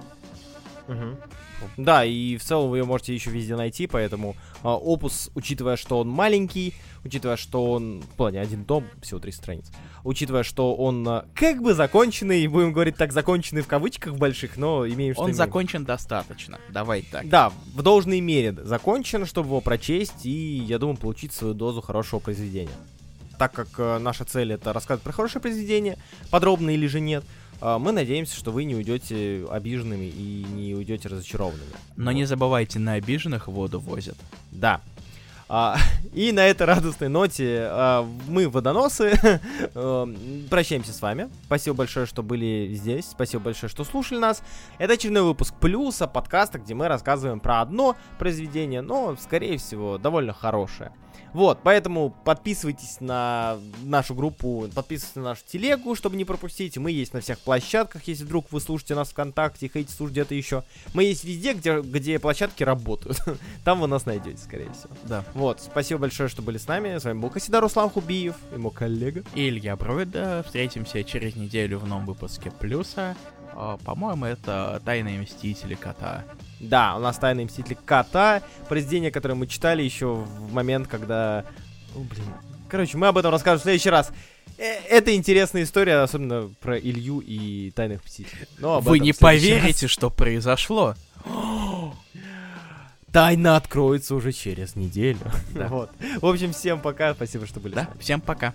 Угу. 0.87 1.17
Да, 1.77 2.05
и 2.05 2.37
в 2.37 2.43
целом 2.43 2.69
вы 2.69 2.77
ее 2.79 2.85
можете 2.85 3.13
еще 3.13 3.29
везде 3.31 3.55
найти, 3.55 3.87
поэтому 3.87 4.35
э, 4.63 4.67
опус, 4.67 5.31
учитывая, 5.35 5.77
что 5.77 5.99
он 5.99 6.09
маленький, 6.09 6.73
учитывая, 7.03 7.37
что 7.37 7.71
он... 7.71 8.01
В 8.01 8.17
плане 8.17 8.39
один 8.41 8.65
том, 8.65 8.85
всего 9.01 9.19
три 9.19 9.31
страниц. 9.31 9.71
Учитывая, 10.03 10.43
что 10.43 10.75
он 10.75 11.07
э, 11.07 11.23
как 11.33 11.61
бы 11.61 11.73
законченный, 11.73 12.45
будем 12.47 12.73
говорить 12.73 12.97
так, 12.97 13.11
законченный 13.11 13.61
в 13.61 13.67
кавычках 13.67 14.15
больших, 14.15 14.57
но 14.57 14.87
имеем 14.87 15.13
что 15.13 15.23
Он 15.23 15.29
имеем. 15.29 15.37
закончен 15.37 15.85
достаточно, 15.85 16.59
давай 16.69 17.01
так. 17.01 17.27
Да, 17.29 17.51
в 17.73 17.81
должной 17.81 18.19
мере 18.19 18.53
закончен, 18.53 19.25
чтобы 19.25 19.49
его 19.49 19.61
прочесть 19.61 20.25
и, 20.25 20.29
я 20.29 20.77
думаю, 20.77 20.97
получить 20.97 21.33
свою 21.33 21.53
дозу 21.53 21.81
хорошего 21.81 22.19
произведения. 22.19 22.69
Так 23.37 23.51
как 23.51 23.67
э, 23.77 23.97
наша 23.99 24.23
цель 24.23 24.53
это 24.53 24.71
рассказывать 24.71 25.03
про 25.03 25.11
хорошее 25.11 25.41
произведение, 25.41 25.97
подробно 26.29 26.69
или 26.69 26.87
же 26.87 26.99
нет, 26.99 27.23
мы 27.79 27.91
надеемся, 27.91 28.35
что 28.35 28.51
вы 28.51 28.63
не 28.65 28.75
уйдете 28.75 29.45
обиженными 29.49 30.05
и 30.05 30.45
не 30.53 30.75
уйдете 30.75 31.09
разочарованными. 31.09 31.71
Но 31.95 32.11
вот. 32.11 32.11
не 32.11 32.25
забывайте, 32.25 32.79
на 32.79 32.93
обиженных 32.93 33.47
воду 33.47 33.79
возят. 33.79 34.17
Да. 34.51 34.81
А, 35.47 35.77
и 36.13 36.31
на 36.31 36.47
этой 36.47 36.63
радостной 36.63 37.09
ноте 37.09 37.67
а, 37.69 38.07
мы, 38.27 38.49
водоносы, 38.49 39.19
а, 39.75 40.07
прощаемся 40.49 40.93
с 40.93 41.01
вами. 41.01 41.29
Спасибо 41.45 41.77
большое, 41.77 42.05
что 42.05 42.23
были 42.23 42.73
здесь. 42.73 43.05
Спасибо 43.05 43.43
большое, 43.43 43.69
что 43.69 43.83
слушали 43.83 44.19
нас. 44.19 44.41
Это 44.79 44.93
очередной 44.93 45.23
выпуск 45.23 45.53
Плюса, 45.59 46.07
подкаста, 46.07 46.59
где 46.59 46.73
мы 46.73 46.87
рассказываем 46.87 47.39
про 47.39 47.61
одно 47.61 47.95
произведение, 48.17 48.81
но, 48.81 49.15
скорее 49.17 49.57
всего, 49.57 49.97
довольно 49.97 50.33
хорошее. 50.33 50.91
Вот, 51.35 51.59
поэтому 51.63 52.15
подписывайтесь 52.23 53.01
на 53.01 53.57
нашу 53.83 54.15
группу, 54.15 54.69
подписывайтесь 54.73 55.17
на 55.17 55.23
нашу 55.23 55.41
телегу, 55.45 55.93
чтобы 55.93 56.15
не 56.15 56.23
пропустить. 56.23 56.77
Мы 56.77 56.91
есть 56.91 57.13
на 57.13 57.19
всех 57.19 57.39
площадках, 57.39 58.03
если 58.07 58.23
вдруг 58.23 58.49
вы 58.53 58.61
слушаете 58.61 58.95
нас 58.95 59.09
ВКонтакте, 59.09 59.67
хотите 59.67 59.93
слушать 59.93 60.13
где-то 60.13 60.33
еще. 60.33 60.63
Мы 60.93 61.03
есть 61.03 61.25
везде, 61.25 61.51
где, 61.51 61.81
где 61.81 62.19
площадки 62.19 62.63
работают. 62.63 63.19
Там 63.65 63.81
вы 63.81 63.87
нас 63.87 64.05
найдете, 64.05 64.37
скорее 64.37 64.71
всего. 64.71 64.93
Да. 65.03 65.25
Вот, 65.35 65.59
спасибо 65.59 65.99
большое, 65.99 66.29
что 66.29 66.41
были 66.41 66.57
с 66.57 66.65
нами. 66.65 66.97
С 66.97 67.03
вами 67.03 67.19
был 67.19 67.29
Касидар 67.29 67.61
Руслан 67.61 67.89
Хубиев 67.89 68.35
и 68.55 68.57
мой 68.57 68.71
коллега. 68.71 69.21
И 69.35 69.49
Илья 69.49 69.75
Бройда. 69.75 70.43
Встретимся 70.45 71.03
через 71.03 71.35
неделю 71.35 71.77
в 71.79 71.85
новом 71.85 72.05
выпуске 72.05 72.51
Плюса. 72.51 73.17
О, 73.53 73.77
По-моему, 73.83 74.23
это 74.23 74.81
«Тайные 74.85 75.19
мстители 75.19 75.75
кота». 75.75 76.23
Да, 76.61 76.95
у 76.95 76.99
нас 76.99 77.17
«Тайные 77.17 77.47
мстители 77.47 77.77
кота», 77.85 78.43
произведение, 78.69 79.11
которое 79.11 79.35
мы 79.35 79.47
читали 79.47 79.83
еще 79.83 80.13
в 80.13 80.53
момент, 80.53 80.87
когда... 80.87 81.43
О, 81.93 81.99
блин. 81.99 82.23
Короче, 82.69 82.97
мы 82.97 83.07
об 83.07 83.17
этом 83.17 83.29
расскажем 83.31 83.59
в 83.59 83.63
следующий 83.63 83.89
раз. 83.89 84.13
Э, 84.57 84.63
Это 84.89 85.13
интересная 85.13 85.63
история, 85.63 85.97
особенно 85.97 86.49
про 86.61 86.79
Илью 86.79 87.19
и 87.19 87.71
«Тайных 87.71 88.05
мстителей». 88.05 88.47
Но 88.57 88.79
Вы 88.79 88.99
не 88.99 89.11
следующий 89.11 89.51
раз. 89.51 89.59
поверите, 89.59 89.87
что 89.89 90.09
произошло. 90.09 90.95
Тайна 93.15 93.55
откроется 93.55 94.13
уже 94.13 94.33
через 94.33 94.75
неделю. 94.75 95.19
Да. 95.53 95.67
Вот. 95.69 95.89
В 96.19 96.25
общем, 96.25 96.51
всем 96.51 96.81
пока. 96.81 97.13
Спасибо, 97.13 97.45
что 97.45 97.61
были 97.61 97.71
с 97.71 97.75
Да, 97.75 97.83
нами. 97.85 97.97
всем 98.01 98.19
пока. 98.19 98.53